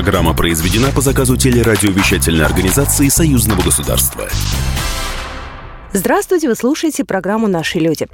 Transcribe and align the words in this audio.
Программа 0.00 0.32
произведена 0.32 0.92
по 0.92 1.02
заказу 1.02 1.36
телерадиовещательной 1.36 2.46
организации 2.46 3.08
Союзного 3.08 3.60
государства. 3.60 4.30
Здравствуйте, 5.92 6.48
вы 6.48 6.54
слушаете 6.54 7.04
программу 7.04 7.48
«Наши 7.48 7.78
люди». 7.78 8.08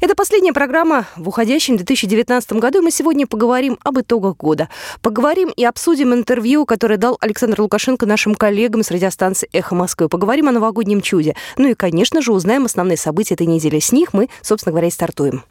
Это 0.00 0.16
последняя 0.16 0.52
программа 0.52 1.06
в 1.14 1.28
уходящем 1.28 1.76
2019 1.76 2.54
году, 2.54 2.78
и 2.78 2.82
мы 2.82 2.90
сегодня 2.90 3.28
поговорим 3.28 3.78
об 3.84 4.00
итогах 4.00 4.36
года. 4.36 4.68
Поговорим 5.00 5.52
и 5.54 5.64
обсудим 5.64 6.12
интервью, 6.12 6.66
которое 6.66 6.96
дал 6.96 7.16
Александр 7.20 7.60
Лукашенко 7.60 8.04
нашим 8.04 8.34
коллегам 8.34 8.82
с 8.82 8.90
радиостанции 8.90 9.48
«Эхо 9.52 9.76
Москвы». 9.76 10.08
Поговорим 10.08 10.48
о 10.48 10.52
новогоднем 10.52 11.00
чуде. 11.00 11.36
Ну 11.56 11.68
и, 11.68 11.74
конечно 11.74 12.20
же, 12.20 12.32
узнаем 12.32 12.64
основные 12.64 12.96
события 12.96 13.34
этой 13.34 13.46
недели. 13.46 13.78
С 13.78 13.92
них 13.92 14.12
мы, 14.12 14.28
собственно 14.42 14.72
говоря, 14.72 14.88
и 14.88 14.90
стартуем. 14.90 15.44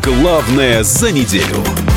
Главное 0.00 0.82
за 0.84 1.12
неделю. 1.12 1.91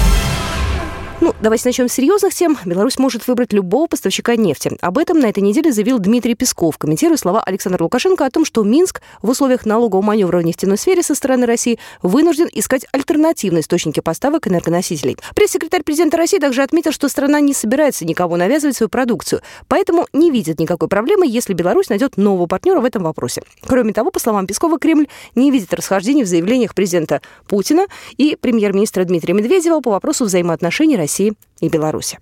Ну, 1.25 1.33
давайте 1.41 1.67
начнем 1.67 1.89
с 1.89 1.93
серьезных 1.93 2.35
тем. 2.35 2.55
Беларусь 2.65 2.99
может 2.99 3.27
выбрать 3.27 3.51
любого 3.51 3.87
поставщика 3.87 4.35
нефти. 4.35 4.77
Об 4.79 4.99
этом 4.99 5.19
на 5.19 5.25
этой 5.25 5.39
неделе 5.39 5.71
заявил 5.71 5.97
Дмитрий 5.97 6.35
Песков, 6.35 6.77
комментируя 6.77 7.17
слова 7.17 7.41
Александра 7.41 7.81
Лукашенко 7.81 8.27
о 8.27 8.29
том, 8.29 8.45
что 8.45 8.61
Минск 8.61 9.01
в 9.23 9.29
условиях 9.31 9.65
налогового 9.65 10.05
маневра 10.05 10.37
в 10.37 10.43
нефтяной 10.43 10.77
сфере 10.77 11.01
со 11.01 11.15
стороны 11.15 11.47
России 11.47 11.79
вынужден 12.03 12.47
искать 12.53 12.85
альтернативные 12.91 13.61
источники 13.61 14.01
поставок 14.01 14.47
энергоносителей. 14.47 15.17
Пресс-секретарь 15.33 15.81
президента 15.81 16.15
России 16.15 16.37
также 16.37 16.61
отметил, 16.61 16.91
что 16.91 17.09
страна 17.09 17.39
не 17.39 17.55
собирается 17.55 18.05
никому 18.05 18.35
навязывать 18.35 18.77
свою 18.77 18.89
продукцию, 18.89 19.41
поэтому 19.67 20.05
не 20.13 20.29
видит 20.29 20.59
никакой 20.59 20.89
проблемы, 20.89 21.25
если 21.27 21.53
Беларусь 21.53 21.89
найдет 21.89 22.17
нового 22.17 22.45
партнера 22.45 22.81
в 22.81 22.85
этом 22.85 23.01
вопросе. 23.01 23.41
Кроме 23.65 23.93
того, 23.93 24.11
по 24.11 24.19
словам 24.19 24.45
Пескова, 24.45 24.77
Кремль 24.77 25.07
не 25.33 25.49
видит 25.49 25.73
расхождений 25.73 26.21
в 26.21 26.27
заявлениях 26.27 26.75
президента 26.75 27.19
Путина 27.47 27.87
и 28.15 28.37
премьер-министра 28.39 29.05
Дмитрия 29.05 29.33
Медведева 29.33 29.79
по 29.79 29.89
вопросу 29.89 30.25
взаимоотношений 30.25 30.97
России 30.97 31.14
России 31.15 31.33
и 31.61 31.69
Беларуси. 31.69 32.19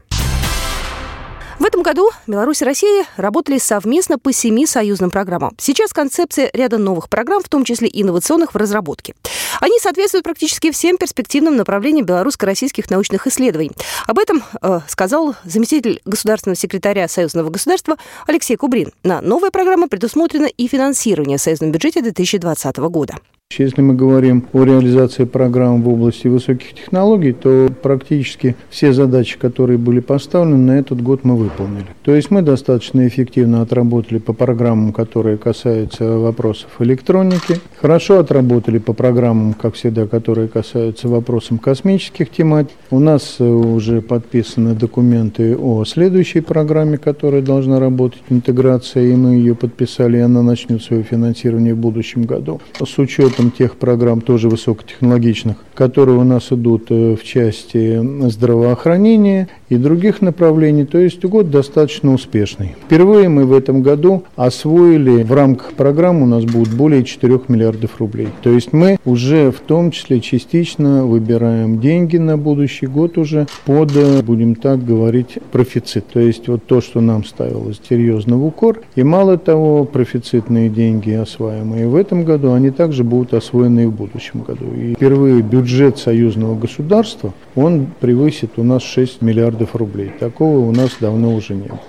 В 1.60 1.66
этом 1.66 1.82
году 1.82 2.12
Беларусь 2.28 2.62
и 2.62 2.66
Россия 2.66 3.06
работали 3.16 3.58
совместно 3.58 4.20
по 4.20 4.32
семи 4.32 4.68
союзным 4.68 5.10
программам. 5.10 5.54
Сейчас 5.58 5.94
концепция 5.94 6.50
ряда 6.54 6.78
новых 6.78 7.10
программ, 7.10 7.42
в 7.42 7.50
том 7.50 7.64
числе 7.64 7.90
инновационных, 7.92 8.54
в 8.54 8.58
разработке. 8.58 9.16
Они 9.62 9.80
соответствуют 9.80 10.26
практически 10.26 10.72
всем 10.72 10.98
перспективным 10.98 11.56
направлениям 11.56 12.06
белорусско-российских 12.06 12.90
научных 12.90 13.26
исследований. 13.28 13.72
Об 14.08 14.20
этом 14.20 14.44
э, 14.62 14.82
сказал 14.88 15.36
заместитель 15.44 16.02
государственного 16.06 16.58
секретаря 16.58 17.08
Союзного 17.08 17.50
государства 17.50 17.98
Алексей 18.28 18.58
Кубрин. 18.58 18.92
На 19.04 19.22
новая 19.22 19.50
программа 19.50 19.88
предусмотрено 19.88 20.46
и 20.46 20.68
финансирование 20.68 21.38
в 21.38 21.42
союзном 21.42 21.72
бюджете 21.72 22.02
2020 22.02 22.78
года. 22.78 23.16
Если 23.60 23.82
мы 23.82 23.94
говорим 23.94 24.46
о 24.54 24.64
реализации 24.64 25.26
программ 25.26 25.82
в 25.84 25.90
области 25.90 26.28
высоких 26.28 26.74
технологий, 26.74 27.34
то 27.34 27.70
практически 27.82 28.56
все 28.70 28.94
задачи, 28.94 29.38
которые 29.38 29.78
были 29.78 30.00
поставлены, 30.00 30.58
на 30.58 30.80
этот 30.80 31.02
год 31.02 31.24
мы 31.24 31.36
выполнили. 31.36 31.86
То 32.04 32.16
есть 32.16 32.32
мы 32.32 32.42
достаточно 32.42 33.08
эффективно 33.08 33.62
отработали 33.62 34.18
по 34.18 34.34
программам, 34.34 34.94
которые 34.94 35.38
касаются 35.38 36.18
вопросов 36.18 36.70
электроники, 36.80 37.60
хорошо 37.80 38.20
отработали 38.20 38.78
по 38.78 38.94
программам, 38.94 39.54
как 39.54 39.76
всегда, 39.76 40.08
которые 40.08 40.48
касаются 40.48 41.08
вопросов 41.08 41.62
космических 41.62 42.30
тематик. 42.30 42.76
У 42.90 43.00
нас 43.00 43.40
уже 43.40 44.02
подписаны 44.02 44.74
документы 44.74 45.56
о 45.56 45.84
следующей 45.86 46.42
программе, 46.42 46.98
которая 46.98 47.42
должна 47.42 47.80
работать, 47.80 48.22
интеграция, 48.30 49.04
и 49.04 49.16
мы 49.16 49.36
ее 49.36 49.56
подписали, 49.56 50.18
и 50.18 50.22
она 50.22 50.42
начнет 50.42 50.82
свое 50.82 51.04
финансирование 51.04 51.74
в 51.74 51.78
будущем 51.78 52.24
году. 52.24 52.62
С 52.84 52.98
учетом 52.98 53.43
учетом 53.44 53.52
тех 53.52 53.76
программ, 53.76 54.22
тоже 54.22 54.50
высокотехнологичных, 54.50 55.58
которые 55.74 56.18
у 56.18 56.24
нас 56.24 56.52
идут 56.52 56.88
э, 56.90 57.16
в 57.16 57.24
части 57.24 58.00
здравоохранения 58.30 59.48
и 59.70 59.78
других 59.78 60.22
направлений. 60.22 60.86
То 60.86 60.98
есть 60.98 61.24
год 61.26 61.50
достаточно 61.50 62.14
успешный. 62.14 62.76
Впервые 62.86 63.30
мы 63.30 63.46
в 63.46 63.54
этом 63.54 63.82
году 63.82 64.24
освоили 64.36 65.24
в 65.24 65.34
рамках 65.34 65.74
программ 65.74 66.22
у 66.22 66.26
нас 66.26 66.44
будет 66.44 66.74
более 66.74 67.04
4 67.04 67.42
миллиардов 67.48 68.00
рублей. 68.00 68.28
То 68.42 68.50
есть 68.50 68.74
мы 68.74 68.98
уже 69.06 69.52
в 69.52 69.60
том 69.60 69.92
числе 69.92 70.20
частично 70.20 71.06
выбираем 71.06 71.80
деньги 71.80 72.18
на 72.18 72.38
будущий 72.38 72.88
год 72.88 73.18
уже 73.18 73.48
под, 73.66 73.96
э, 73.96 74.22
будем 74.22 74.56
так 74.56 74.86
говорить, 74.86 75.40
профицит. 75.52 76.08
То 76.08 76.20
есть 76.20 76.48
вот 76.48 76.66
то, 76.66 76.82
что 76.82 77.02
нам 77.02 77.24
ставилось 77.26 77.82
серьезно 77.88 78.38
в 78.38 78.46
укор. 78.46 78.82
И 78.96 79.04
мало 79.04 79.38
того, 79.38 79.86
профицитные 79.86 80.70
деньги 80.70 81.12
осваиваемые 81.12 81.88
в 81.88 81.96
этом 81.96 82.24
году, 82.24 82.54
они 82.54 82.70
также 82.70 83.04
будут 83.04 83.23
будут 83.24 83.34
освоены 83.34 83.84
и 83.84 83.86
в 83.86 83.94
будущем 83.94 84.42
году. 84.42 84.66
И 84.76 84.94
впервые 84.96 85.42
бюджет 85.42 85.98
союзного 85.98 86.56
государства, 86.56 87.34
он 87.56 87.88
превысит 88.00 88.52
у 88.58 88.64
нас 88.64 88.84
6 88.84 89.22
миллиардов 89.22 89.76
рублей. 89.76 90.12
Такого 90.20 90.60
у 90.60 90.72
нас 90.72 90.92
давно 91.00 91.34
уже 91.34 91.54
не 91.54 91.68
было. 91.68 91.80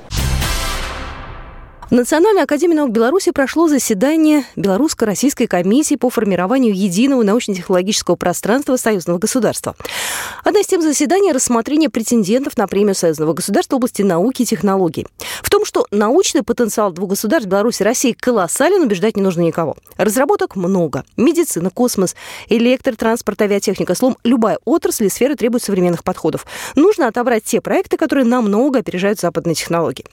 В 1.95 1.97
Национальной 1.97 2.43
академии 2.43 2.75
наук 2.75 2.91
Беларуси 2.91 3.31
прошло 3.31 3.69
заседание 3.69 4.43
Белорусско-российской 4.57 5.47
комиссии 5.47 5.95
по 5.95 6.11
формированию 6.11 6.75
единого 6.75 7.23
научно-технологического 7.23 8.17
пространства 8.17 8.75
союзного 8.75 9.19
государства. 9.19 9.77
Одна 10.43 10.59
из 10.59 10.67
тем 10.67 10.83
заседания– 10.83 11.33
рассмотрение 11.33 11.91
претендентов 11.91 12.57
на 12.57 12.67
премию 12.67 12.97
союзного 12.97 13.33
государства 13.33 13.77
в 13.77 13.79
области 13.79 14.03
науки 14.03 14.43
и 14.43 14.45
технологий. 14.45 15.07
В 15.41 15.51
том, 15.51 15.65
что 15.65 15.87
научный 15.93 16.43
потенциал 16.43 16.91
двух 16.91 17.11
государств 17.11 17.49
Беларуси 17.49 17.83
и 17.83 17.85
России 17.85 18.11
колоссален, 18.11 18.83
убеждать 18.83 19.17
не 19.17 19.23
нужно 19.23 19.43
никого. 19.43 19.77
Разработок 19.97 20.57
много. 20.57 21.05
Медицина, 21.17 21.71
космос, 21.71 22.17
электро, 22.49 22.95
транспорт, 22.97 23.41
авиатехника. 23.41 23.95
Словом, 23.95 24.19
любая 24.25 24.59
отрасль 24.65 25.05
и 25.05 25.09
сфера 25.09 25.37
требует 25.37 25.63
современных 25.63 26.03
подходов. 26.03 26.45
Нужно 26.75 27.07
отобрать 27.07 27.45
те 27.45 27.61
проекты, 27.61 27.97
которые 27.97 28.25
намного 28.25 28.81
опережают 28.81 29.21
западные 29.21 29.55
технологии. 29.55 30.07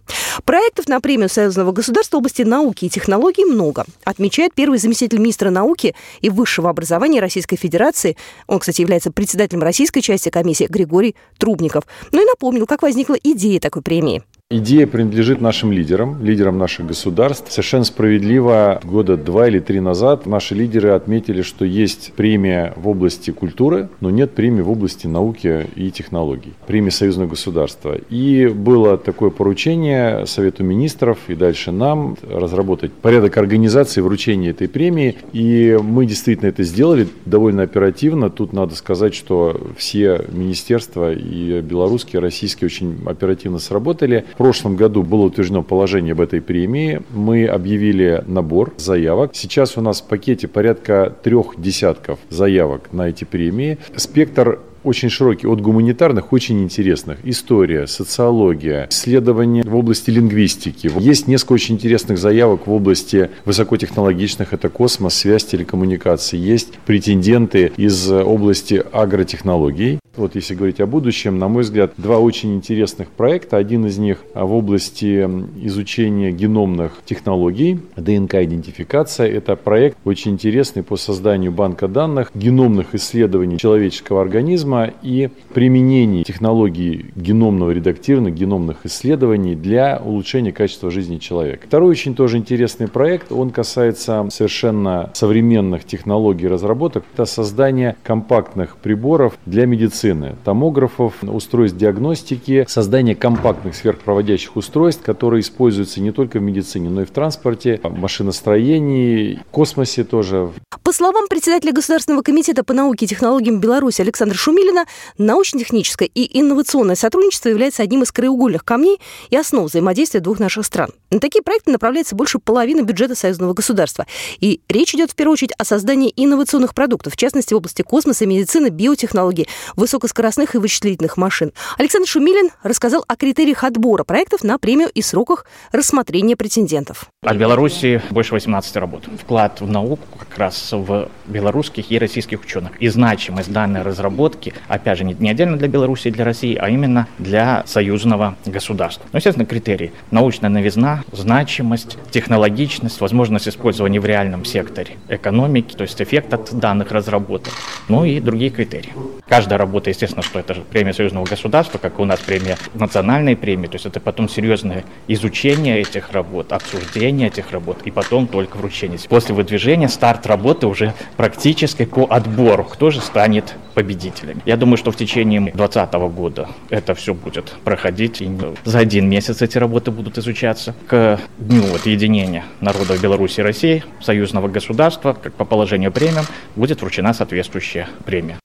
Проектов 0.46 0.88
на 0.88 1.02
премию 1.02 1.30
союзного 1.30 1.72
государства 1.72 2.18
в 2.18 2.20
области 2.20 2.42
науки 2.44 2.86
и 2.86 2.90
технологий 2.90 3.46
много, 3.46 3.86
отмечает 4.04 4.54
первый 4.54 4.80
заместитель 4.80 5.20
министра 5.20 5.50
науки 5.50 5.96
и 6.22 6.30
высшего 6.30 6.70
образования 6.70 7.20
Российской 7.20 7.56
Федерации. 7.56 8.18
Он, 8.48 8.60
кстати, 8.60 8.82
является 8.82 9.12
председателем 9.12 9.62
российской 9.62 10.02
части 10.02 10.30
комиссии 10.30 10.66
Григорий 10.66 11.16
Трубников. 11.38 11.84
Ну 12.12 12.22
и 12.22 12.26
напомнил, 12.26 12.66
как 12.66 12.82
возникла 12.82 13.16
идея 13.22 13.60
такой 13.60 13.82
премии. 13.82 14.24
Идея 14.54 14.86
принадлежит 14.86 15.40
нашим 15.40 15.72
лидерам, 15.72 16.22
лидерам 16.22 16.58
наших 16.58 16.86
государств. 16.86 17.50
Совершенно 17.50 17.86
справедливо 17.86 18.82
года 18.84 19.16
два 19.16 19.48
или 19.48 19.60
три 19.60 19.80
назад 19.80 20.26
наши 20.26 20.56
лидеры 20.56 20.90
отметили, 20.90 21.42
что 21.42 21.64
есть 21.64 22.12
премия 22.18 22.74
в 22.76 22.90
области 22.90 23.32
культуры, 23.32 23.88
но 24.02 24.10
нет 24.10 24.32
премии 24.32 24.60
в 24.60 24.70
области 24.70 25.08
науки 25.08 25.68
и 25.78 25.90
технологий, 25.90 26.52
премии 26.68 26.90
союзного 26.90 27.30
государства. 27.30 27.96
И 28.10 28.48
было 28.48 28.98
такое 28.98 29.30
поручение 29.30 30.26
Совету 30.26 30.66
министров 30.66 31.18
и 31.30 31.36
дальше 31.36 31.72
нам 31.72 32.18
разработать 32.30 32.92
порядок 32.92 33.38
организации 33.38 34.02
вручения 34.02 34.50
этой 34.50 34.68
премии. 34.68 35.16
И 35.32 35.80
мы 35.82 36.06
действительно 36.06 36.50
это 36.50 36.64
сделали 36.64 37.08
довольно 37.26 37.64
оперативно. 37.64 38.30
Тут 38.30 38.52
надо 38.52 38.76
сказать, 38.76 39.16
что 39.16 39.62
все 39.78 40.26
министерства 40.30 41.14
и 41.14 41.62
белорусские, 41.62 42.20
и 42.20 42.22
российские 42.22 42.66
очень 42.66 42.98
оперативно 43.06 43.60
сработали 43.60 44.26
прошлом 44.42 44.76
году 44.76 45.04
было 45.04 45.26
утверждено 45.26 45.62
положение 45.62 46.14
об 46.14 46.22
этой 46.22 46.42
премии. 46.42 47.04
Мы 47.12 47.46
объявили 47.46 48.24
набор 48.26 48.74
заявок. 48.78 49.32
Сейчас 49.36 49.78
у 49.78 49.82
нас 49.82 50.02
в 50.02 50.06
пакете 50.06 50.48
порядка 50.48 51.16
трех 51.22 51.62
десятков 51.62 52.18
заявок 52.30 52.92
на 52.92 53.10
эти 53.10 53.24
премии. 53.24 53.78
Спектр 53.96 54.60
очень 54.84 55.10
широкий, 55.10 55.48
от 55.48 55.62
гуманитарных, 55.62 56.34
очень 56.34 56.64
интересных. 56.64 57.20
История, 57.24 57.86
социология, 57.86 58.88
исследования 58.90 59.62
в 59.62 59.76
области 59.76 60.10
лингвистики. 60.10 60.90
Есть 61.00 61.28
несколько 61.28 61.54
очень 61.54 61.76
интересных 61.76 62.18
заявок 62.18 62.66
в 62.66 62.74
области 62.74 63.30
высокотехнологичных, 63.46 64.54
это 64.54 64.70
космос, 64.70 65.14
связь, 65.14 65.46
телекоммуникации. 65.46 66.38
Есть 66.38 66.80
претенденты 66.88 67.72
из 67.78 68.10
области 68.12 68.84
агротехнологий. 68.92 70.00
Вот 70.16 70.36
если 70.36 70.56
говорить 70.56 70.82
о 70.82 70.88
будущем, 70.88 71.40
на 71.40 71.48
мой 71.48 71.64
взгляд, 71.64 71.94
два 71.98 72.20
очень 72.20 72.54
интересных 72.54 73.10
проекта. 73.10 73.58
Один 73.58 73.86
из 73.86 73.98
них 73.98 74.18
в 74.34 74.54
области 74.54 75.24
изучения 75.66 76.32
геномных 76.32 77.02
технологий, 77.06 77.80
ДНК-идентификация. 77.96 79.28
Это 79.28 79.56
проект 79.56 79.98
очень 80.04 80.32
интересный 80.32 80.84
по 80.84 80.98
созданию 80.98 81.54
банка 81.54 81.88
данных 81.88 82.30
геномных 82.34 82.94
исследований 82.94 83.58
человеческого 83.58 84.22
организма 84.22 84.42
организма 84.42 84.92
и 85.02 85.30
применении 85.54 86.24
технологий 86.24 87.12
геномного 87.16 87.72
редактирования, 87.72 88.32
геномных 88.32 88.86
исследований 88.86 89.56
для 89.56 90.02
улучшения 90.04 90.52
качества 90.52 90.92
жизни 90.92 91.18
человека. 91.20 91.68
Второй 91.68 91.92
очень 91.92 92.16
тоже 92.16 92.38
интересный 92.38 92.88
проект, 92.88 93.32
он 93.32 93.52
касается 93.52 94.28
совершенно 94.30 95.10
современных 95.14 95.86
технологий 95.86 96.48
разработок. 96.48 97.04
Это 97.14 97.26
создание 97.26 97.96
компактных 98.04 98.76
приборов 98.78 99.38
для 99.46 99.66
медицины 99.66 100.01
медицины, 100.02 100.36
томографов, 100.44 101.14
устройств 101.24 101.78
диагностики, 101.78 102.66
создание 102.68 103.16
компактных 103.16 103.76
сверхпроводящих 103.76 104.56
устройств, 104.56 105.04
которые 105.04 105.42
используются 105.42 106.02
не 106.02 106.12
только 106.12 106.40
в 106.40 106.42
медицине, 106.42 106.90
но 106.90 107.02
и 107.02 107.06
в 107.06 107.12
транспорте, 107.12 107.80
в 107.84 107.98
машиностроении, 107.98 109.36
в 109.36 109.52
космосе 109.52 110.04
тоже. 110.04 110.52
По 110.84 110.94
словам 110.94 111.28
председателя 111.28 111.72
Государственного 111.72 112.22
комитета 112.24 112.64
по 112.64 112.74
науке 112.74 113.06
и 113.06 113.08
технологиям 113.08 113.60
Беларуси 113.60 114.02
Александра 114.02 114.36
Шумилина, 114.36 114.86
научно-техническое 115.18 116.10
и 116.14 116.40
инновационное 116.40 116.96
сотрудничество 116.96 117.50
является 117.50 117.84
одним 117.84 118.04
из 118.04 118.12
краеугольных 118.12 118.66
камней 118.66 119.00
и 119.30 119.38
основ 119.38 119.70
взаимодействия 119.70 120.20
двух 120.20 120.40
наших 120.40 120.66
стран. 120.66 120.92
На 121.12 121.20
такие 121.20 121.42
проекты 121.44 121.72
направляется 121.72 122.16
больше 122.16 122.40
половины 122.40 122.82
бюджета 122.82 123.16
союзного 123.16 123.54
государства. 123.54 124.06
И 124.40 124.62
речь 124.70 124.96
идет 124.96 125.12
в 125.12 125.16
первую 125.16 125.34
очередь 125.34 125.52
о 125.58 125.66
создании 125.66 126.12
инновационных 126.16 126.74
продуктов, 126.74 127.14
в 127.14 127.18
частности 127.18 127.54
в 127.54 127.58
области 127.58 127.82
космоса, 127.82 128.26
медицины, 128.26 128.70
биотехнологий, 128.70 129.48
высокоскоростных 129.92 130.56
и 130.56 130.58
вычислительных 130.58 131.18
машин. 131.18 131.52
Александр 131.78 132.08
Шумилин 132.08 132.52
рассказал 132.64 133.04
о 133.10 133.18
критериях 133.18 133.66
отбора 133.66 134.06
проектов 134.06 134.42
на 134.42 134.58
премию 134.58 134.90
и 134.94 135.02
сроках 135.02 135.46
рассмотрения 135.74 136.38
претендентов. 136.38 137.08
От 137.24 137.36
Беларуси 137.36 138.02
больше 138.10 138.34
18 138.34 138.74
работ. 138.78 139.04
Вклад 139.22 139.60
в 139.60 139.70
науку 139.70 140.08
как 140.18 140.38
раз 140.38 140.70
в 140.72 141.10
белорусских 141.26 141.92
и 141.92 142.00
российских 142.00 142.42
ученых. 142.42 142.72
И 142.80 142.88
значимость 142.88 143.52
данной 143.52 143.82
разработки, 143.82 144.54
опять 144.70 144.98
же, 144.98 145.04
не 145.04 145.30
отдельно 145.30 145.58
для 145.58 145.68
Беларуси 145.68 146.08
и 146.08 146.12
для 146.12 146.24
России, 146.24 146.56
а 146.56 146.70
именно 146.70 147.08
для 147.20 147.64
союзного 147.66 148.38
государства. 148.46 149.06
Ну, 149.12 149.18
естественно, 149.18 149.46
критерии. 149.46 149.92
Научная 150.10 150.50
новизна, 150.50 151.04
значимость, 151.12 151.98
технологичность, 152.12 153.02
возможность 153.02 153.50
использования 153.50 154.00
в 154.00 154.06
реальном 154.06 154.46
секторе 154.46 154.98
экономики, 155.10 155.76
то 155.76 155.82
есть 155.82 156.02
эффект 156.02 156.34
от 156.34 156.54
данных 156.54 156.92
разработок, 156.92 157.54
ну 157.90 158.06
и 158.06 158.22
другие 158.22 158.52
критерии. 158.52 158.94
Каждая 159.28 159.58
работа, 159.58 159.81
естественно, 159.90 160.24
что 160.24 160.40
это 160.40 160.54
премия 160.70 160.94
союзного 160.94 161.26
государства, 161.26 161.78
как 161.78 162.00
и 162.00 162.02
у 162.02 162.06
нас 162.06 162.20
премия 162.20 162.58
национальной 162.74 163.36
премии, 163.36 163.68
то 163.68 163.76
есть 163.76 163.86
это 163.86 164.00
потом 164.00 164.30
серьезное 164.30 164.84
изучение 165.08 165.82
этих 165.82 166.12
работ, 166.12 166.54
обсуждение 166.54 167.28
этих 167.28 167.52
работ 167.52 167.80
и 167.86 167.92
потом 167.92 168.28
только 168.28 168.58
вручение. 168.58 169.00
После 169.10 169.34
выдвижения 169.36 169.88
старт 169.88 170.26
работы 170.26 170.68
уже 170.68 170.94
практически 171.18 171.86
по 171.86 172.06
отбору, 172.10 172.64
кто 172.64 172.90
же 172.90 173.02
станет 173.02 173.56
победителем. 173.74 174.42
Я 174.46 174.58
думаю, 174.58 174.78
что 174.78 174.92
в 174.92 174.96
течение 174.96 175.40
2020 175.40 175.94
года 176.14 176.50
это 176.70 176.94
все 176.96 177.14
будет 177.14 177.54
проходить, 177.64 178.22
и 178.22 178.30
за 178.64 178.80
один 178.80 179.10
месяц 179.10 179.42
эти 179.42 179.58
работы 179.58 179.92
будут 179.92 180.18
изучаться. 180.18 180.76
К 180.88 181.20
дню 181.38 181.62
вот, 181.64 181.86
единения 181.86 182.46
народов 182.60 183.02
Беларуси 183.02 183.40
и 183.40 183.44
России, 183.44 183.84
союзного 184.02 184.48
государства, 184.48 185.14
как 185.14 185.34
по 185.34 185.46
положению 185.46 185.92
премиям, 185.92 186.26
будет 186.56 186.82
вручена 186.82 187.14
соответствующая 187.14 187.88
премия. 188.06 188.41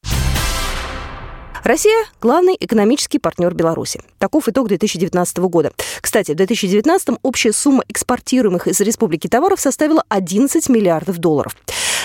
Россия– 1.67 2.05
главный 2.21 2.57
экономический 2.61 3.19
партнер 3.19 3.53
Беларуси. 3.53 4.01
Таков 4.21 4.49
итог 4.49 4.69
2019 4.69 5.39
года. 5.39 5.73
Кстати, 6.01 6.31
в 6.31 6.37
2019 6.37 7.19
общая 7.25 7.53
сумма 7.53 7.83
экспортируемых 7.89 8.69
из 8.69 8.79
республики 8.79 9.27
товаров 9.27 9.59
составила 9.59 10.05
11 10.09 10.69
миллиардов 10.69 11.19
долларов. 11.19 11.57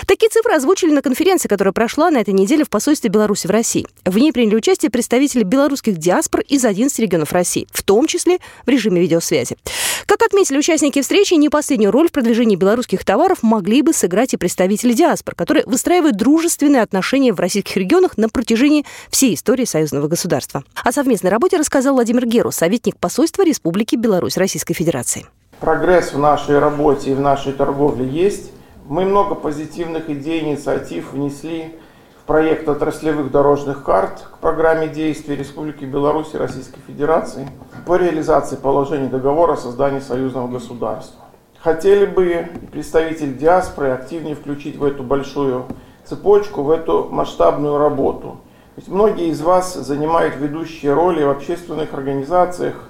Такие 0.08 0.30
цифры 0.30 0.54
озвучили 0.54 0.92
на 0.92 1.02
конференции, 1.02 1.48
которая 1.48 1.74
прошла 1.74 2.10
на 2.10 2.18
этой 2.18 2.34
неделе 2.34 2.64
в 2.64 2.70
посольстве 2.70 3.10
Беларуси 3.10 3.48
в 3.48 3.52
России. 3.52 3.86
В 4.06 4.18
ней 4.18 4.32
приняли 4.32 4.56
участие 4.56 4.90
представители 4.90 5.44
белорусских 5.44 5.98
диаспор 5.98 6.42
из 6.42 6.66
11 6.66 6.98
регионов 7.00 7.32
России, 7.34 7.68
в 7.72 7.84
том 7.84 8.08
числе 8.08 8.40
в 8.66 8.70
режиме 8.70 9.02
видеосвязи. 9.02 9.58
Как 10.06 10.22
отметили 10.24 10.58
участники 10.58 11.02
встречи, 11.02 11.34
не 11.36 11.50
последнюю 11.50 11.92
роль 11.92 12.10
в 12.10 12.12
продвижении 12.12 12.56
белорусских 12.56 13.06
товаров 13.06 13.44
могли 13.44 13.82
бы 13.82 13.94
сыграть 13.94 14.34
и 14.34 14.38
представители 14.38 14.94
диаспор, 14.94 15.36
которые 15.36 15.66
выстраивают 15.66 16.18
дружественные 16.18 16.82
отношения 16.82 17.34
в 17.34 17.40
российских 17.40 17.78
регионах 17.78 18.18
на 18.18 18.30
протяжении 18.30 18.86
всей 19.10 19.36
истории 19.36 19.66
союзного 19.66 20.08
государства. 20.08 20.64
О 20.84 20.92
совместной 20.92 21.30
работе 21.30 21.58
рассказал 21.58 21.94
Владимир 21.94 22.26
Герус, 22.26 22.56
советник 22.56 22.98
посольства 22.98 23.44
Республики 23.44 23.96
Беларусь 23.96 24.38
Российской 24.38 24.74
Федерации. 24.74 25.26
Прогресс 25.60 26.14
в 26.14 26.18
нашей 26.18 26.58
работе 26.60 27.12
и 27.12 27.14
в 27.14 27.20
нашей 27.20 27.54
торговле 27.54 28.08
есть. 28.08 28.52
Мы 28.92 29.06
много 29.06 29.36
позитивных 29.36 30.10
идей, 30.10 30.42
инициатив 30.42 31.14
внесли 31.14 31.80
в 32.22 32.26
проект 32.26 32.68
отраслевых 32.68 33.32
дорожных 33.32 33.86
карт 33.86 34.28
к 34.34 34.40
программе 34.40 34.90
действий 34.90 35.38
Республики 35.38 35.86
Беларусь 35.86 36.34
и 36.34 36.38
Российской 36.38 36.82
Федерации 36.82 37.48
по 37.86 37.96
реализации 37.96 38.58
положений 38.58 39.08
договора 39.08 39.54
о 39.54 39.56
создании 39.56 40.02
союзного 40.02 40.50
государства. 40.50 41.22
Хотели 41.60 42.06
бы 42.06 42.50
представитель 42.74 43.38
диаспоры 43.38 43.92
активнее 43.92 44.36
включить 44.36 44.76
в 44.76 44.84
эту 44.84 45.04
большую 45.04 45.68
цепочку, 46.04 46.64
в 46.64 46.70
эту 46.70 47.08
масштабную 47.10 47.78
работу. 47.78 48.42
Ведь 48.76 48.90
многие 48.90 49.30
из 49.30 49.42
вас 49.42 49.74
занимают 49.74 50.36
ведущие 50.36 50.92
роли 50.92 51.24
в 51.24 51.30
общественных 51.30 51.94
организациях 51.94 52.90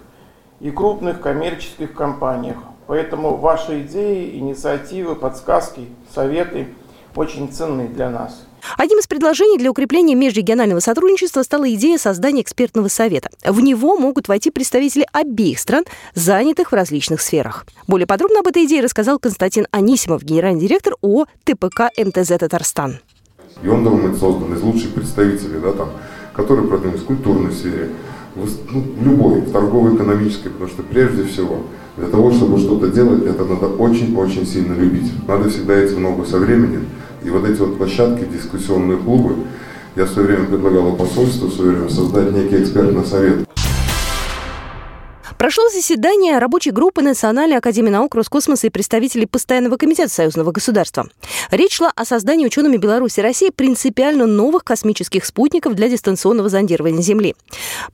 и 0.62 0.72
крупных 0.72 1.22
коммерческих 1.22 1.94
компаниях. 1.94 2.58
Поэтому 2.92 3.38
ваши 3.38 3.84
идеи, 3.84 4.38
инициативы, 4.38 5.16
подсказки, 5.16 5.88
советы 6.14 6.68
очень 7.16 7.50
ценны 7.50 7.88
для 7.88 8.10
нас. 8.10 8.42
Одним 8.78 9.00
из 9.00 9.08
предложений 9.08 9.60
для 9.60 9.72
укрепления 9.72 10.14
межрегионального 10.14 10.82
сотрудничества 10.82 11.44
стала 11.44 11.74
идея 11.74 11.98
создания 11.98 12.42
экспертного 12.42 12.90
совета. 12.90 13.30
В 13.46 13.62
него 13.62 13.96
могут 13.96 14.28
войти 14.28 14.52
представители 14.52 15.08
обеих 15.14 15.60
стран, 15.60 15.86
занятых 16.16 16.74
в 16.74 16.76
различных 16.76 17.22
сферах. 17.22 17.66
Более 17.88 18.08
подробно 18.08 18.40
об 18.40 18.48
этой 18.48 18.66
идее 18.66 18.82
рассказал 18.82 19.20
Константин 19.20 19.68
Анисимов, 19.72 20.24
генеральный 20.24 20.60
директор 20.60 20.96
ООО 21.02 21.28
ТПК 21.46 21.84
МТЗ 21.98 22.28
«Татарстан». 22.40 23.00
И 23.64 23.70
он 23.70 23.86
должен 23.86 24.12
быть 24.12 24.20
создан 24.20 24.54
из 24.54 24.62
лучших 24.62 24.94
представителей, 24.94 25.62
да, 25.62 25.72
там, 25.72 25.92
которые 26.34 26.68
продвинулись 26.68 27.04
в 27.04 27.06
культурной 27.06 27.54
сфере, 27.54 27.92
ну, 28.36 28.84
любой, 29.02 29.42
в 29.42 29.52
торговой, 29.52 29.96
экономической, 29.96 30.50
потому 30.50 30.70
что 30.70 30.84
прежде 30.84 31.24
всего– 31.24 31.58
для 31.98 32.08
того, 32.08 32.32
чтобы 32.32 32.58
что-то 32.58 32.88
делать, 32.88 33.26
это 33.26 33.44
надо 33.44 33.68
очень-очень 33.68 34.46
сильно 34.46 34.74
любить. 34.74 35.12
Надо 35.28 35.50
всегда 35.50 35.86
идти 35.86 35.96
в 35.96 36.26
со 36.26 36.38
временем. 36.38 36.86
И 37.24 37.30
вот 37.30 37.46
эти 37.46 37.60
вот 37.60 37.78
площадки, 37.78 38.26
дискуссионные 38.26 38.98
клубы, 38.98 39.36
я 39.96 40.06
в 40.06 40.10
свое 40.10 40.30
время 40.30 40.46
предлагал 40.46 40.94
посольству 40.96 41.48
в 41.48 41.54
свое 41.54 41.72
время 41.72 41.90
создать 41.90 42.32
некий 42.32 42.64
экспертный 42.64 43.04
совет. 43.04 43.46
Прошло 45.42 45.70
заседание 45.70 46.38
рабочей 46.38 46.70
группы 46.70 47.02
Национальной 47.02 47.58
академии 47.58 47.90
наук 47.90 48.14
Роскосмоса 48.14 48.68
и 48.68 48.70
представителей 48.70 49.26
Постоянного 49.26 49.76
комитета 49.76 50.14
Союзного 50.14 50.52
государства. 50.52 51.08
Речь 51.50 51.78
шла 51.78 51.92
о 51.96 52.06
создании 52.06 52.46
учеными 52.46 52.78
Беларуси 52.78 53.22
и 53.22 53.24
России 53.24 53.50
принципиально 53.50 54.28
новых 54.28 54.64
космических 54.64 55.26
спутников 55.26 55.74
для 55.74 55.90
дистанционного 55.90 56.48
зондирования 56.48 57.02
Земли. 57.02 57.34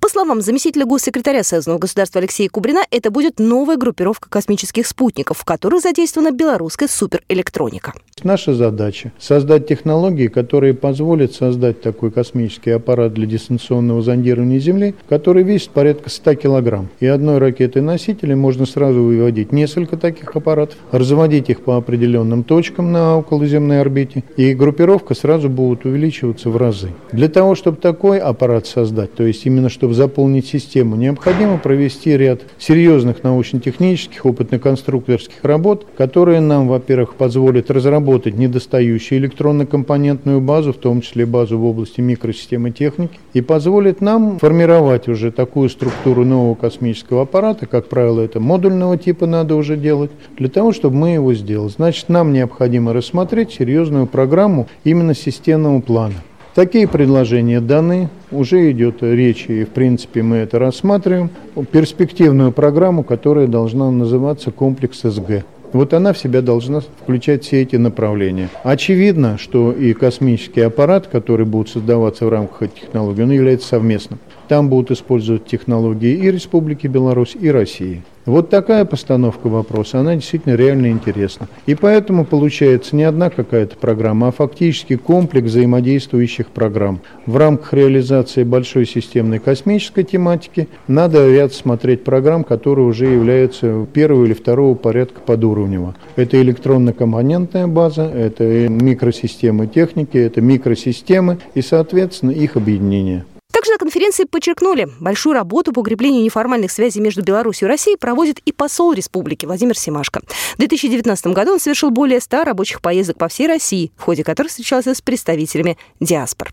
По 0.01 0.09
словам 0.09 0.41
заместителя 0.41 0.85
госсекретаря 0.85 1.41
Союзного 1.41 1.77
государства 1.77 2.19
Алексея 2.19 2.49
Кубрина, 2.49 2.81
это 2.91 3.11
будет 3.11 3.39
новая 3.39 3.77
группировка 3.77 4.29
космических 4.29 4.85
спутников, 4.85 5.37
в 5.37 5.45
которых 5.45 5.81
задействована 5.81 6.31
белорусская 6.31 6.89
суперэлектроника. 6.89 7.93
Наша 8.23 8.55
задача– 8.55 9.13
создать 9.19 9.69
технологии, 9.69 10.27
которые 10.27 10.73
позволят 10.73 11.33
создать 11.33 11.81
такой 11.81 12.11
космический 12.11 12.71
аппарат 12.71 13.13
для 13.13 13.25
дистанционного 13.25 14.01
зондирования 14.01 14.59
Земли, 14.59 14.95
который 15.07 15.43
весит 15.43 15.69
порядка 15.69 16.09
100 16.09 16.35
килограмм. 16.35 16.89
И 16.99 17.05
одной 17.37 17.47
одной 17.47 17.49
ракетой-носителя 17.49 18.35
можно 18.35 18.65
сразу 18.65 19.01
выводить 19.01 19.51
несколько 19.51 19.97
таких 19.97 20.35
аппаратов, 20.35 20.77
разводить 20.91 21.49
их 21.49 21.61
по 21.61 21.77
определенным 21.77 22.43
точкам 22.43 22.91
на 22.91 23.17
околоземной 23.17 23.81
орбите, 23.81 24.23
и 24.37 24.53
группировка 24.53 25.13
сразу 25.13 25.49
будет 25.49 25.85
увеличиваться 25.85 26.49
в 26.49 26.57
разы. 26.57 26.89
Для 27.11 27.27
того, 27.27 27.55
чтобы 27.55 27.77
такой 27.77 28.19
аппарат 28.19 28.67
создать, 28.67 29.13
то 29.13 29.23
есть 29.23 29.45
именно 29.45 29.69
чтобы 29.69 29.93
заполнить 29.93 30.47
систему, 30.47 30.95
необходимо 30.95 31.57
провести 31.57 32.17
ряд 32.17 32.41
серьезных 32.57 33.23
научно-технических, 33.23 34.25
опытно-конструкторских 34.25 35.43
работ, 35.43 35.85
которые 35.97 36.41
нам, 36.41 36.67
во-первых, 36.67 37.15
позволят 37.15 37.71
разработать 37.71 38.37
недостающую 38.37 39.19
электронно-компонентную 39.19 40.41
базу, 40.41 40.73
в 40.73 40.77
том 40.77 41.01
числе 41.01 41.25
базу 41.25 41.57
в 41.57 41.65
области 41.65 42.01
микросистемы 42.01 42.71
техники, 42.71 43.19
и 43.33 43.41
позволит 43.41 44.01
нам 44.01 44.39
формировать 44.39 45.07
уже 45.07 45.31
такую 45.31 45.69
структуру 45.69 46.25
нового 46.25 46.55
космического 46.55 47.26
аппарата, 47.27 47.65
как 47.65 47.87
правило, 47.89 48.21
это 48.21 48.39
модульного 48.39 48.97
типа 48.97 49.25
надо 49.25 49.55
уже 49.55 49.75
делать, 49.75 50.11
для 50.37 50.47
того, 50.47 50.71
чтобы 50.71 50.95
мы 50.95 51.09
его 51.09 51.33
сделали. 51.33 51.69
Значит, 51.69 52.07
нам 52.07 52.31
необходимо 52.31 52.93
рассмотреть 52.93 53.51
серьезную 53.51 54.07
программу 54.07 54.67
именно 54.85 55.13
системного 55.13 55.81
плана. 55.81 56.15
Такие 56.55 56.87
предложения 56.87 57.59
даны, 57.59 58.09
уже 58.31 58.71
идет 58.71 59.03
речь, 59.03 59.45
и 59.47 59.63
в 59.63 59.69
принципе 59.69 60.23
мы 60.23 60.37
это 60.37 60.57
рассматриваем, 60.57 61.29
перспективную 61.71 62.51
программу, 62.51 63.03
которая 63.03 63.47
должна 63.47 63.91
называться 63.91 64.51
комплекс 64.51 65.01
СГ. 65.01 65.43
Вот 65.73 65.93
она 65.93 66.13
в 66.13 66.17
себя 66.17 66.41
должна 66.41 66.79
включать 66.79 67.43
все 67.43 67.61
эти 67.61 67.75
направления. 67.75 68.49
Очевидно, 68.63 69.37
что 69.37 69.71
и 69.71 69.93
космический 69.93 70.61
аппарат, 70.61 71.07
который 71.07 71.45
будет 71.45 71.69
создаваться 71.69 72.25
в 72.25 72.29
рамках 72.29 72.63
этих 72.63 72.81
технологий, 72.81 73.23
он 73.23 73.31
является 73.31 73.67
совместным. 73.67 74.19
Там 74.47 74.69
будут 74.69 74.91
использовать 74.91 75.45
технологии 75.45 76.13
и 76.13 76.31
Республики 76.31 76.87
Беларусь, 76.87 77.35
и 77.39 77.51
России. 77.51 78.03
Вот 78.27 78.49
такая 78.49 78.83
постановка 78.83 79.47
вопроса, 79.47 80.01
она 80.01 80.15
действительно 80.15 80.55
реально 80.55 80.87
интересна. 80.87 81.47
И 81.65 81.75
поэтому 81.75 82.25
получается 82.25 82.93
не 82.93 83.03
одна 83.03 83.29
какая-то 83.29 83.77
программа, 83.77 84.27
а 84.27 84.31
фактически 84.31 84.97
комплекс 84.97 85.47
взаимодействующих 85.47 86.47
программ. 86.47 86.99
В 87.25 87.37
рамках 87.37 87.71
реализации 87.73 88.43
большой 88.43 88.85
системной 88.85 89.39
космической 89.39 90.03
тематики 90.03 90.67
надо 90.89 91.33
ряд 91.33 91.53
смотреть 91.53 92.03
программ, 92.03 92.43
которые 92.43 92.85
уже 92.85 93.05
являются 93.05 93.87
первого 93.93 94.25
или 94.25 94.33
второго 94.33 94.75
порядка 94.75 95.21
подуровнево. 95.21 95.95
Это 96.17 96.41
электронно-компонентная 96.41 97.67
база, 97.67 98.03
это 98.03 98.43
микросистемы 98.67 99.67
техники, 99.67 100.17
это 100.17 100.41
микросистемы 100.41 101.37
и, 101.55 101.61
соответственно, 101.61 102.31
их 102.31 102.57
объединение. 102.57 103.23
Также 103.57 103.71
на 103.71 103.79
конференции 103.79 104.25
подчеркнули, 104.25 104.87
большую 104.99 105.33
работу 105.33 105.73
по 105.73 105.79
укреплению 105.79 106.23
неформальных 106.23 106.71
связей 106.71 106.99
между 106.99 107.23
Беларусью 107.23 107.67
и 107.67 107.71
Россией 107.71 107.97
проводит 107.97 108.37
и 108.45 108.51
посол 108.51 108.93
республики 108.93 109.47
Владимир 109.47 109.75
Семашко. 109.75 110.21
В 110.53 110.59
2019 110.59 111.27
году 111.33 111.53
он 111.53 111.59
совершил 111.59 111.89
более 111.89 112.21
100 112.21 112.43
рабочих 112.43 112.83
поездок 112.83 113.17
по 113.17 113.27
всей 113.27 113.47
России, 113.47 113.91
в 113.97 114.03
ходе 114.03 114.23
которых 114.23 114.51
встречался 114.51 114.93
с 114.93 115.01
представителями 115.01 115.75
диаспор. 115.99 116.51